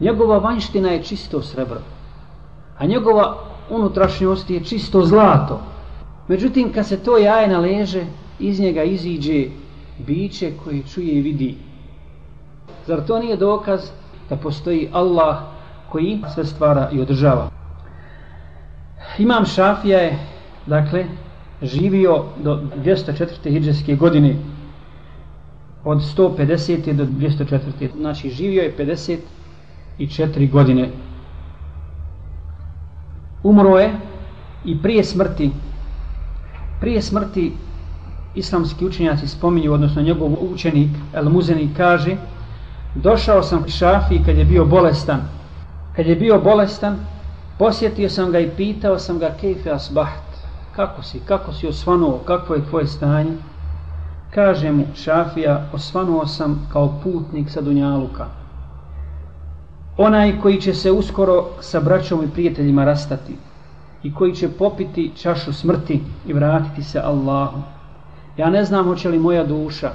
njegova 0.00 0.38
vanština 0.38 0.88
je 0.88 1.02
čisto 1.02 1.42
srebro, 1.42 1.80
a 2.78 2.86
njegova 2.86 3.36
unutrašnjost 3.70 4.50
je 4.50 4.64
čisto 4.64 5.04
zlato. 5.04 5.60
Međutim, 6.28 6.72
kad 6.72 6.86
se 6.86 7.02
to 7.02 7.18
jaje 7.18 7.48
naleže, 7.48 8.04
iz 8.38 8.60
njega 8.60 8.82
iziđe 8.82 9.44
biće 9.98 10.52
koje 10.64 10.82
čuje 10.82 11.12
i 11.12 11.22
vidi. 11.22 11.56
Zar 12.86 13.06
to 13.06 13.18
nije 13.18 13.36
dokaz 13.36 13.90
da 14.28 14.36
postoji 14.36 14.90
Allah 14.92 15.36
koji 15.92 16.22
sve 16.34 16.44
stvara 16.44 16.90
i 16.92 17.00
održava? 17.00 17.50
Imam 19.18 19.46
Šafija 19.46 19.98
je 19.98 20.35
dakle, 20.66 21.04
živio 21.62 22.24
do 22.42 22.60
204. 22.84 23.50
hijđarske 23.50 23.96
godine 23.96 24.36
od 25.84 25.98
150. 25.98 26.92
do 26.92 27.04
204. 27.04 27.88
znači 27.96 28.30
živio 28.30 28.62
je 28.62 28.74
54 29.98 30.50
godine 30.50 30.88
umro 33.42 33.78
je 33.78 33.90
i 34.64 34.82
prije 34.82 35.04
smrti 35.04 35.50
prije 36.80 37.02
smrti 37.02 37.52
islamski 38.34 38.86
učenjaci 38.86 39.28
spominju 39.28 39.72
odnosno 39.72 40.02
njegov 40.02 40.32
učenik 40.52 40.90
El 41.14 41.28
Muzeni 41.28 41.70
kaže 41.76 42.16
došao 42.94 43.42
sam 43.42 43.62
k 43.62 43.68
Šafi 43.68 44.18
kad 44.26 44.36
je 44.38 44.44
bio 44.44 44.64
bolestan 44.64 45.20
kad 45.96 46.06
je 46.06 46.16
bio 46.16 46.40
bolestan 46.40 46.96
posjetio 47.58 48.08
sam 48.08 48.32
ga 48.32 48.38
i 48.38 48.50
pitao 48.56 48.98
sam 48.98 49.18
ga 49.18 49.34
kejfe 49.40 49.70
asbaht 49.70 50.25
kako 50.76 51.02
si, 51.02 51.20
kako 51.20 51.52
si 51.52 51.68
osvanuo, 51.68 52.18
kako 52.24 52.54
je 52.54 52.64
tvoje 52.64 52.86
stanje? 52.86 53.32
Kaže 54.34 54.72
mu 54.72 54.84
Šafija, 54.94 55.68
osvanuo 55.72 56.26
sam 56.26 56.68
kao 56.72 57.00
putnik 57.02 57.50
sa 57.50 57.60
Dunjaluka. 57.60 58.26
Onaj 59.98 60.40
koji 60.40 60.60
će 60.60 60.74
se 60.74 60.92
uskoro 60.92 61.44
sa 61.60 61.80
braćom 61.80 62.24
i 62.24 62.30
prijateljima 62.30 62.84
rastati 62.84 63.36
i 64.02 64.14
koji 64.14 64.34
će 64.34 64.48
popiti 64.48 65.12
čašu 65.16 65.52
smrti 65.52 66.02
i 66.26 66.32
vratiti 66.32 66.82
se 66.82 67.00
Allahu. 67.00 67.62
Ja 68.36 68.50
ne 68.50 68.64
znam 68.64 68.84
hoće 68.84 69.08
li 69.08 69.18
moja 69.18 69.44
duša 69.44 69.90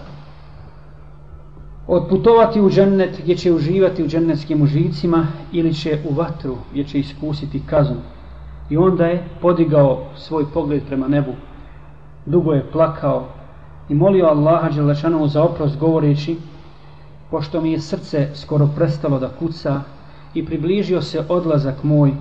odputovati 1.88 2.62
u 2.62 2.70
džennet 2.70 3.20
gdje 3.24 3.36
će 3.38 3.52
uživati 3.52 4.04
u 4.04 4.08
džennetskim 4.08 4.62
užicima 4.62 5.28
ili 5.52 5.74
će 5.74 6.00
u 6.10 6.14
vatru 6.14 6.58
gdje 6.72 6.84
će 6.84 7.00
iskusiti 7.00 7.62
kaznu. 7.66 8.02
I 8.72 8.78
onda 8.78 9.06
je 9.06 9.24
podigao 9.42 10.00
svoj 10.16 10.46
pogled 10.54 10.84
prema 10.88 11.08
nebu. 11.08 11.32
Dugo 12.26 12.54
je 12.54 12.72
plakao 12.72 13.26
i 13.90 13.96
molio 13.96 14.26
Allaha 14.26 14.70
Đelešanovu 14.70 15.28
za 15.28 15.44
oprost 15.44 15.78
govoreći 15.78 16.38
pošto 17.32 17.62
mi 17.62 17.72
je 17.72 17.82
srce 17.82 18.30
skoro 18.36 18.70
prestalo 18.76 19.20
da 19.20 19.30
kuca 19.30 19.82
i 20.34 20.46
približio 20.46 21.02
se 21.02 21.26
odlazak 21.30 21.84
moj 21.84 22.12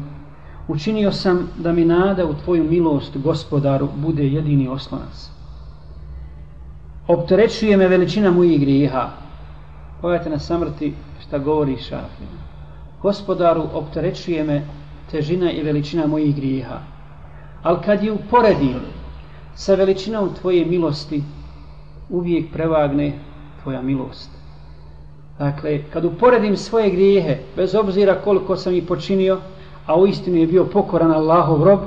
učinio 0.69 1.13
sam 1.13 1.49
da 1.59 1.73
mi 1.73 1.85
nada 1.85 2.27
u 2.27 2.35
tvoju 2.35 2.65
milost 2.65 3.17
gospodaru 3.17 3.89
bude 3.97 4.27
jedini 4.27 4.69
oslonac. 4.69 5.31
Opterećuje 7.09 7.77
me 7.77 7.89
veličina 7.89 8.31
mojih 8.31 8.61
grijeha. 8.61 9.09
Pogledajte 10.01 10.31
na 10.31 10.39
samrti 10.39 10.95
šta 11.21 11.39
govori 11.39 11.77
šafin. 11.77 12.27
Gospodaru, 13.03 13.63
opterećuje 13.75 14.45
me 14.45 14.63
težina 15.11 15.53
i 15.53 15.62
veličina 15.62 16.07
mojih 16.07 16.37
grijeha. 16.37 16.79
Ali 17.62 17.79
kad 17.85 18.05
je 18.05 18.12
uporedim 18.12 18.81
sa 19.55 19.75
veličinom 19.75 20.35
tvoje 20.40 20.64
milosti, 20.64 21.23
uvijek 22.09 22.53
prevagne 22.53 23.12
tvoja 23.62 23.83
milost. 23.83 24.31
Dakle, 25.38 25.83
kad 25.92 26.05
uporedim 26.05 26.57
svoje 26.57 26.90
grijehe, 26.90 27.38
bez 27.57 27.75
obzira 27.75 28.14
koliko 28.14 28.57
sam 28.57 28.75
ih 28.75 28.85
počinio, 28.88 29.38
a 29.87 29.96
u 30.01 30.07
istinu 30.07 30.37
je 30.37 30.46
bio 30.46 30.64
pokoran 30.64 31.12
Allahov 31.12 31.64
rob, 31.64 31.81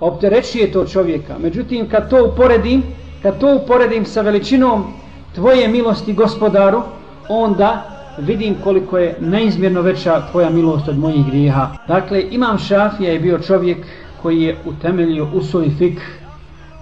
opterećuje 0.00 0.72
to 0.72 0.84
čovjeka. 0.86 1.38
Međutim, 1.38 1.88
kad 1.88 2.10
to 2.10 2.28
uporedim, 2.28 2.82
kad 3.22 3.40
to 3.40 3.56
uporedim 3.56 4.04
sa 4.04 4.20
veličinom 4.20 4.84
tvoje 5.34 5.68
milosti 5.68 6.12
gospodaru, 6.12 6.82
onda 7.28 7.95
vidim 8.18 8.54
koliko 8.64 8.98
je 8.98 9.16
neizmjerno 9.20 9.80
veća 9.80 10.22
tvoja 10.30 10.50
milost 10.50 10.88
od 10.88 10.98
mojih 10.98 11.26
grijeha. 11.26 11.68
Dakle, 11.88 12.24
Imam 12.30 12.58
Šafija 12.58 13.12
je 13.12 13.18
bio 13.18 13.38
čovjek 13.38 13.78
koji 14.22 14.42
je 14.42 14.56
utemeljio 14.64 15.28
usuli 15.34 15.70
fik, 15.78 16.00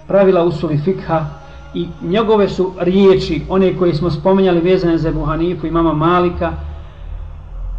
pravila 0.07 0.43
usuli 0.43 0.77
fikha 0.77 1.25
i 1.73 1.87
njegove 2.01 2.49
su 2.49 2.71
riječi, 2.79 3.41
one 3.49 3.77
koje 3.77 3.93
smo 3.93 4.11
spomenjali 4.11 4.61
vezane 4.61 4.97
za 4.97 5.11
Buhanifu 5.11 5.67
i 5.67 5.71
mama 5.71 5.93
Malika, 5.93 6.51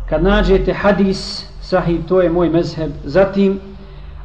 kad 0.08 0.22
nađete 0.22 0.72
hadis, 0.72 1.46
sahih, 1.60 2.00
to 2.08 2.20
je 2.22 2.30
moj 2.30 2.48
mezheb. 2.48 2.90
Zatim, 3.04 3.60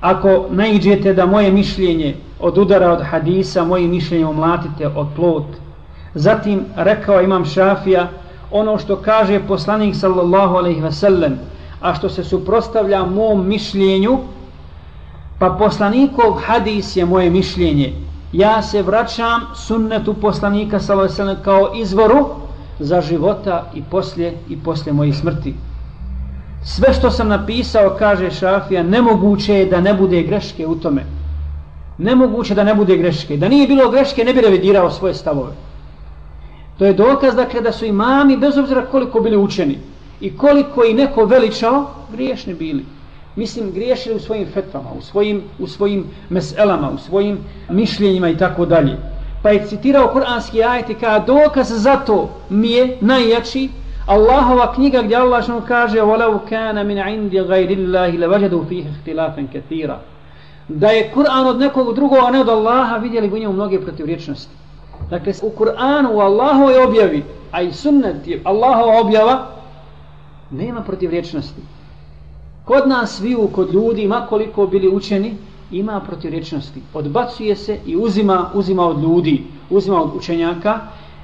ako 0.02 0.46
naiđete 0.50 1.14
da 1.14 1.26
moje 1.26 1.52
mišljenje 1.52 2.16
od 2.40 2.58
udara 2.58 2.92
od 2.92 3.02
hadisa, 3.02 3.64
moje 3.64 3.88
mišljenje 3.88 4.26
omlatite 4.26 4.88
od 4.88 5.08
plot. 5.16 5.46
Zatim, 6.14 6.66
rekao 6.76 7.22
imam 7.22 7.46
Šafija, 7.46 8.08
ono 8.52 8.78
što 8.78 8.96
kaže 8.96 9.40
poslanik 9.48 9.96
sallallahu 9.96 10.56
alejhi 10.56 10.82
ve 10.82 10.92
sellem 10.92 11.40
a 11.82 11.94
što 11.96 12.10
se 12.10 12.24
suprotstavlja 12.24 13.06
mom 13.06 13.48
mišljenju 13.48 14.18
pa 15.40 15.50
poslanikov 15.50 16.32
hadis 16.32 16.96
je 16.96 17.06
moje 17.06 17.30
mišljenje. 17.30 17.94
Ja 18.34 18.62
se 18.62 18.82
vraćam 18.82 19.42
sunnetu 19.56 20.14
poslanika 20.14 20.80
sallallahu 20.80 21.14
alejhi 21.14 21.14
ve 21.14 21.16
sellem 21.16 21.44
kao 21.44 21.76
izvoru 21.76 22.26
za 22.80 23.02
života 23.02 23.72
i 23.74 23.82
poslije 23.82 24.38
i 24.50 24.58
poslije 24.64 24.94
moje 24.94 25.14
smrti. 25.14 25.56
Sve 26.64 26.94
što 26.94 27.12
sam 27.12 27.28
napisao 27.28 27.96
kaže 28.00 28.32
Šafija 28.32 28.84
nemoguće 28.84 29.54
je 29.54 29.66
da 29.66 29.82
ne 29.82 29.94
bude 29.94 30.22
greške 30.22 30.68
u 30.68 30.76
tome. 30.76 31.06
Nemoguće 31.98 32.56
da 32.56 32.64
ne 32.64 32.76
bude 32.76 32.98
greške. 32.98 33.38
Da 33.38 33.50
nije 33.50 33.68
bilo 33.68 33.90
greške 33.90 34.24
ne 34.24 34.34
bi 34.34 34.42
revidirao 34.42 34.92
svoje 34.92 35.14
stavove. 35.14 35.52
To 36.81 36.85
je 36.85 36.93
dokaz 36.93 37.35
dakle 37.35 37.61
da 37.61 37.73
su 37.73 37.85
imami 37.85 38.37
bez 38.37 38.59
obzira 38.59 38.87
koliko 38.87 39.21
bili 39.21 39.37
učeni 39.37 39.79
i 40.21 40.37
koliko 40.37 40.85
i 40.85 40.95
neko 40.95 41.25
veličao, 41.25 41.91
griješni 42.13 42.55
bili. 42.55 42.85
Mislim, 43.37 43.73
griješili 43.73 44.15
u 44.17 44.21
svojim 44.21 44.47
fetvama, 44.55 44.91
u 44.99 45.03
svojim, 45.03 45.43
u 45.59 45.67
svojim 45.67 46.05
meselama, 46.29 46.91
u 46.91 46.99
svojim 46.99 47.39
mišljenjima 47.71 48.29
i 48.29 48.37
tako 48.37 48.67
dalje. 48.67 48.97
Pa 49.43 49.51
je 49.51 49.67
citirao 49.67 50.09
kuranski 50.09 50.63
ajet 50.63 50.91
i 50.91 50.95
kada 50.95 51.25
dokaz 51.27 51.67
za 51.69 51.97
to 51.97 52.31
mi 52.51 52.71
je 52.71 52.97
najjači 53.01 53.69
Allahova 54.07 54.75
knjiga 54.75 55.03
gdje 55.03 55.17
Allah 55.17 55.45
što 55.45 55.61
kaže 55.69 55.99
وَلَوْ 55.99 56.39
كَانَ 56.49 56.87
مِنْ 56.87 56.99
عِنْدِ 56.99 57.33
غَيْرِ 57.35 57.71
اللَّهِ 57.79 58.19
لَوَجَدُوا 58.19 58.65
فِيهِ 58.71 58.85
اخْتِلَافًا 58.91 59.47
كَثِيرًا 59.55 59.99
Da 60.69 60.89
je 60.89 61.11
Kur'an 61.15 61.47
od 61.47 61.59
nekog 61.59 61.95
drugog, 61.95 62.19
a 62.27 62.31
ne 62.31 62.41
od 62.41 62.49
Allaha, 62.49 62.97
vidjeli 62.97 63.29
bi 63.29 63.37
u 63.37 63.39
njemu 63.39 63.53
mnoge 63.53 63.81
protivriječnosti. 63.81 64.60
Dakle, 65.12 65.34
u 65.42 65.50
Kur'anu, 65.50 66.14
u 66.14 66.20
Allahove 66.20 66.84
objavi, 66.84 67.24
a 67.52 67.62
i 67.62 67.72
sunnet 67.72 68.28
je 68.28 68.42
Allahova 68.44 69.00
objava, 69.02 69.48
nema 70.52 70.82
protivriječnosti. 70.82 71.62
Kod 72.66 72.88
nas 72.88 73.18
sviju, 73.18 73.50
kod 73.52 73.74
ljudi, 73.74 74.08
makoliko 74.08 74.68
bili 74.68 74.88
učeni, 74.88 75.36
ima 75.72 76.00
protivriječnosti. 76.00 76.82
Odbacuje 76.94 77.56
se 77.56 77.78
i 77.86 77.96
uzima, 77.96 78.50
uzima 78.54 78.86
od 78.88 79.04
ljudi, 79.04 79.44
uzima 79.70 80.02
od 80.04 80.16
učenjaka. 80.16 80.80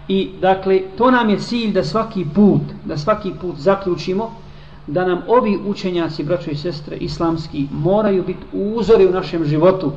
I 0.08 0.30
dakle, 0.42 0.82
to 0.98 1.12
nam 1.12 1.30
je 1.30 1.40
cilj 1.40 1.72
da 1.74 1.84
svaki 1.84 2.26
put, 2.36 2.62
da 2.86 2.98
svaki 2.98 3.32
put 3.42 3.56
zaključimo, 3.58 4.32
da 4.88 5.06
nam 5.06 5.22
ovi 5.28 5.60
učenjaci, 5.68 6.24
braćo 6.24 6.52
i 6.52 6.56
sestre, 6.56 6.98
islamski, 6.98 7.68
moraju 7.72 8.24
biti 8.24 8.44
uzori 8.54 9.08
u 9.08 9.12
našem 9.12 9.46
životu, 9.46 9.92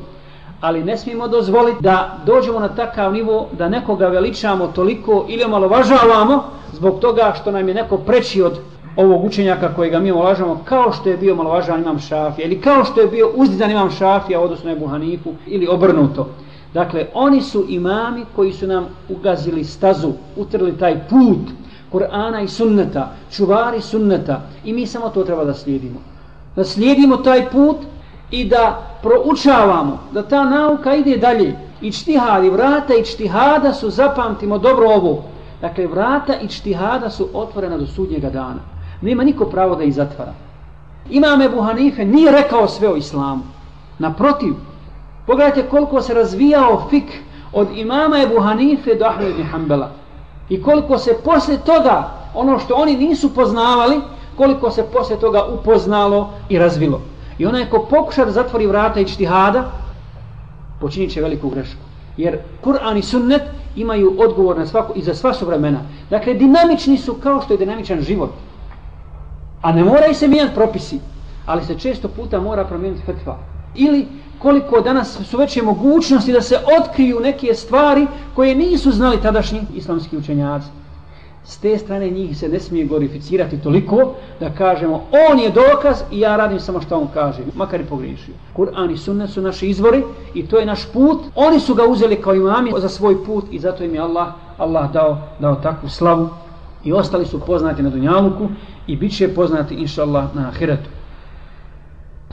ali 0.61 0.83
ne 0.83 0.97
smijemo 0.97 1.27
dozvoliti 1.27 1.83
da 1.83 2.17
dođemo 2.25 2.59
na 2.59 2.67
takav 2.67 3.13
nivo 3.13 3.47
da 3.57 3.69
nekoga 3.69 4.07
veličamo 4.07 4.67
toliko 4.67 5.25
ili 5.29 5.43
omalovažavamo 5.43 6.43
zbog 6.73 6.99
toga 6.99 7.33
što 7.41 7.51
nam 7.51 7.67
je 7.67 7.73
neko 7.73 7.97
preći 7.97 8.41
od 8.41 8.59
ovog 8.95 9.25
učenjaka 9.25 9.73
kojega 9.75 9.99
mi 9.99 10.11
omalovažavamo 10.11 10.61
kao 10.65 10.91
što 10.91 11.09
je 11.09 11.17
bio 11.17 11.33
omalovažavan 11.33 11.81
imam 11.81 11.99
šafija 11.99 12.45
ili 12.45 12.61
kao 12.61 12.83
što 12.83 13.01
je 13.01 13.07
bio 13.07 13.31
uzdan 13.35 13.71
imam 13.71 13.91
šafija 13.91 14.41
odnosno 14.41 14.69
je 14.69 14.75
buhanifu 14.75 15.33
ili 15.47 15.67
obrnuto. 15.67 16.27
Dakle, 16.73 17.05
oni 17.13 17.41
su 17.41 17.65
imami 17.69 18.25
koji 18.35 18.53
su 18.53 18.67
nam 18.67 18.85
ugazili 19.09 19.63
stazu, 19.63 20.11
utrli 20.35 20.77
taj 20.77 20.99
put 21.09 21.39
Kur'ana 21.91 22.43
i 22.43 22.47
sunneta, 22.47 23.11
čuvari 23.31 23.81
sunneta 23.81 24.41
i 24.65 24.73
mi 24.73 24.87
samo 24.87 25.09
to 25.09 25.23
treba 25.23 25.43
da 25.43 25.53
slijedimo. 25.53 25.99
Da 26.55 26.63
slijedimo 26.63 27.17
taj 27.17 27.49
put 27.49 27.77
i 28.31 28.45
da 28.45 28.81
proučavamo, 29.01 29.99
da 30.11 30.23
ta 30.23 30.43
nauka 30.43 30.95
ide 30.95 31.17
dalje. 31.17 31.55
I 31.81 31.91
čtihadi, 31.91 32.49
vrata 32.49 32.93
i 32.93 33.05
čtihada 33.05 33.73
su, 33.73 33.89
zapamtimo 33.89 34.57
dobro 34.57 34.89
ovo, 34.89 35.23
dakle 35.61 35.87
vrata 35.87 36.33
i 36.41 36.47
čtihada 36.47 37.09
su 37.09 37.27
otvorena 37.33 37.77
do 37.77 37.87
sudnjega 37.87 38.29
dana. 38.29 38.59
Nema 39.01 39.23
niko 39.23 39.45
pravo 39.45 39.75
da 39.75 39.83
ih 39.83 39.93
zatvara. 39.93 40.33
Imam 41.09 41.41
Ebu 41.41 41.61
Hanife 41.61 42.05
nije 42.05 42.31
rekao 42.31 42.67
sve 42.67 42.89
o 42.89 42.95
islamu. 42.95 43.43
Naprotiv, 43.99 44.53
pogledajte 45.27 45.69
koliko 45.69 46.01
se 46.01 46.13
razvijao 46.13 46.87
fik 46.89 47.03
od 47.53 47.67
imama 47.75 48.21
Ebu 48.21 48.39
Hanife 48.39 48.95
do 48.95 49.05
Ahmed 49.05 49.29
ibn 49.29 49.43
Hanbala. 49.43 49.89
I 50.49 50.61
koliko 50.61 50.97
se 50.97 51.17
posle 51.23 51.57
toga, 51.57 52.11
ono 52.35 52.59
što 52.59 52.75
oni 52.75 52.97
nisu 52.97 53.33
poznavali, 53.35 54.01
koliko 54.37 54.71
se 54.71 54.83
posle 54.83 55.15
toga 55.15 55.45
upoznalo 55.45 56.29
i 56.49 56.59
razvilo. 56.59 57.01
I 57.41 57.45
onaj 57.45 57.63
ko 57.69 57.79
pokuša 57.89 58.25
da 58.25 58.31
zatvori 58.31 58.67
vrata 58.69 58.99
i 59.01 59.05
čtihada, 59.09 59.63
počinit 60.79 61.11
će 61.11 61.21
veliku 61.21 61.49
grešku. 61.49 61.81
Jer 62.17 62.37
Kur'an 62.63 62.97
i 62.97 63.01
sunnet 63.01 63.41
imaju 63.75 64.11
odgovor 64.19 64.57
na 64.57 64.65
svako 64.65 64.93
i 64.95 65.01
za 65.01 65.15
sva 65.15 65.33
su 65.33 65.45
vremena. 65.45 65.79
Dakle, 66.09 66.33
dinamični 66.33 66.97
su 66.97 67.13
kao 67.13 67.41
što 67.41 67.53
je 67.53 67.57
dinamičan 67.57 68.01
život. 68.01 68.29
A 69.61 69.71
ne 69.71 69.83
moraju 69.83 70.13
se 70.13 70.27
mijenjati 70.27 70.55
propisi, 70.55 70.99
ali 71.45 71.65
se 71.65 71.79
često 71.79 72.07
puta 72.07 72.39
mora 72.39 72.65
promijeniti 72.65 73.05
fetva. 73.05 73.37
Ili 73.75 74.07
koliko 74.39 74.81
danas 74.81 75.17
su 75.29 75.37
veće 75.37 75.61
mogućnosti 75.61 76.33
da 76.33 76.41
se 76.41 76.59
otkriju 76.79 77.19
neke 77.19 77.53
stvari 77.53 78.07
koje 78.35 78.55
nisu 78.55 78.91
znali 78.91 79.21
tadašnji 79.21 79.61
islamski 79.75 80.17
učenjaci. 80.17 80.67
S 81.45 81.57
te 81.57 81.77
strane 81.77 82.09
njih 82.09 82.37
se 82.37 82.49
ne 82.49 82.59
smije 82.59 82.85
glorificirati 82.85 83.61
toliko 83.61 84.13
da 84.39 84.49
kažemo 84.49 85.03
on 85.29 85.39
je 85.39 85.49
dokaz 85.49 86.01
i 86.11 86.19
ja 86.19 86.37
radim 86.37 86.59
samo 86.59 86.81
što 86.81 86.97
on 86.97 87.07
kaže, 87.13 87.39
makar 87.55 87.81
i 87.81 87.85
pogriješio. 87.85 88.33
Kur'an 88.57 88.93
i 88.93 88.97
sunnet 88.97 89.29
su 89.29 89.41
naši 89.41 89.67
izvori 89.67 90.03
i 90.33 90.47
to 90.47 90.59
je 90.59 90.65
naš 90.65 90.85
put. 90.93 91.21
Oni 91.35 91.59
su 91.59 91.75
ga 91.75 91.83
uzeli 91.85 92.21
kao 92.21 92.35
imami 92.35 92.73
za 92.77 92.89
svoj 92.89 93.25
put 93.25 93.45
i 93.51 93.59
zato 93.59 93.83
im 93.83 93.95
je 93.95 94.01
Allah, 94.01 94.27
Allah 94.57 94.91
dao, 94.91 95.17
dao 95.39 95.55
takvu 95.55 95.89
slavu 95.89 96.29
i 96.83 96.93
ostali 96.93 97.25
su 97.25 97.39
poznati 97.39 97.83
na 97.83 97.89
Dunjaluku 97.89 98.49
i 98.87 98.95
bit 98.95 99.17
će 99.17 99.33
poznati 99.33 99.75
inša 99.75 100.01
Allah 100.01 100.35
na 100.35 100.47
Ahiretu. 100.47 100.89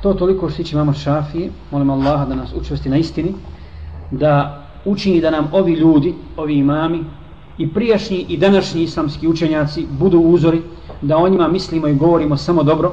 To 0.02 0.14
toliko 0.14 0.48
što 0.48 0.56
tiče 0.56 0.76
mama 0.76 0.92
Šafije, 0.92 1.50
molim 1.70 1.90
Allaha 1.90 2.24
da 2.24 2.34
nas 2.34 2.52
učvrsti 2.54 2.88
na 2.88 2.96
istini, 2.96 3.34
da 4.10 4.62
učini 4.84 5.20
da 5.20 5.30
nam 5.30 5.48
ovi 5.52 5.72
ljudi, 5.72 6.14
ovi 6.36 6.58
imami, 6.58 7.04
i 7.58 7.68
prijašnji 7.68 8.26
i 8.28 8.36
današnji 8.36 8.82
islamski 8.82 9.28
učenjaci 9.28 9.86
budu 9.98 10.20
uzori, 10.20 10.62
da 11.02 11.16
o 11.16 11.28
njima 11.28 11.48
mislimo 11.48 11.88
i 11.88 11.94
govorimo 11.94 12.36
samo 12.36 12.62
dobro, 12.62 12.92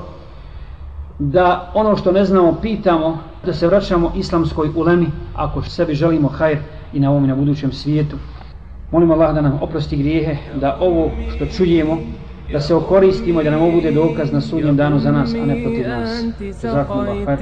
da 1.19 1.71
ono 1.73 1.97
što 1.97 2.12
ne 2.12 2.25
znamo 2.25 2.58
pitamo, 2.62 3.19
da 3.45 3.54
se 3.54 3.67
vraćamo 3.67 4.12
islamskoj 4.15 4.69
ulemi, 4.75 5.08
ako 5.36 5.62
sebi 5.62 5.95
želimo 5.95 6.28
hajr 6.28 6.58
i 6.93 6.99
na 6.99 7.12
ovom 7.12 7.25
i 7.25 7.28
na 7.28 7.36
budućem 7.36 7.71
svijetu. 7.71 8.15
Molim 8.91 9.12
Allah 9.12 9.36
da 9.36 9.41
nam 9.41 9.60
oprosti 9.62 9.97
grijehe, 9.97 10.38
da 10.60 10.78
ovo 10.82 11.12
što 11.36 11.45
čujemo, 11.45 11.97
da 12.51 12.60
se 12.62 12.75
okoristimo 12.75 13.41
i 13.41 13.43
da 13.43 13.51
nam 13.51 13.62
ovo 13.62 13.71
bude 13.71 13.91
dokaz 13.91 14.32
na 14.32 14.41
sudnjem 14.41 14.75
danu 14.75 14.99
za 14.99 15.12
nas, 15.12 15.34
a 15.34 15.45
ne 15.45 15.63
protiv 15.63 15.88
nas. 15.88 16.23
Zahvala, 16.62 17.06
hajr, 17.25 17.39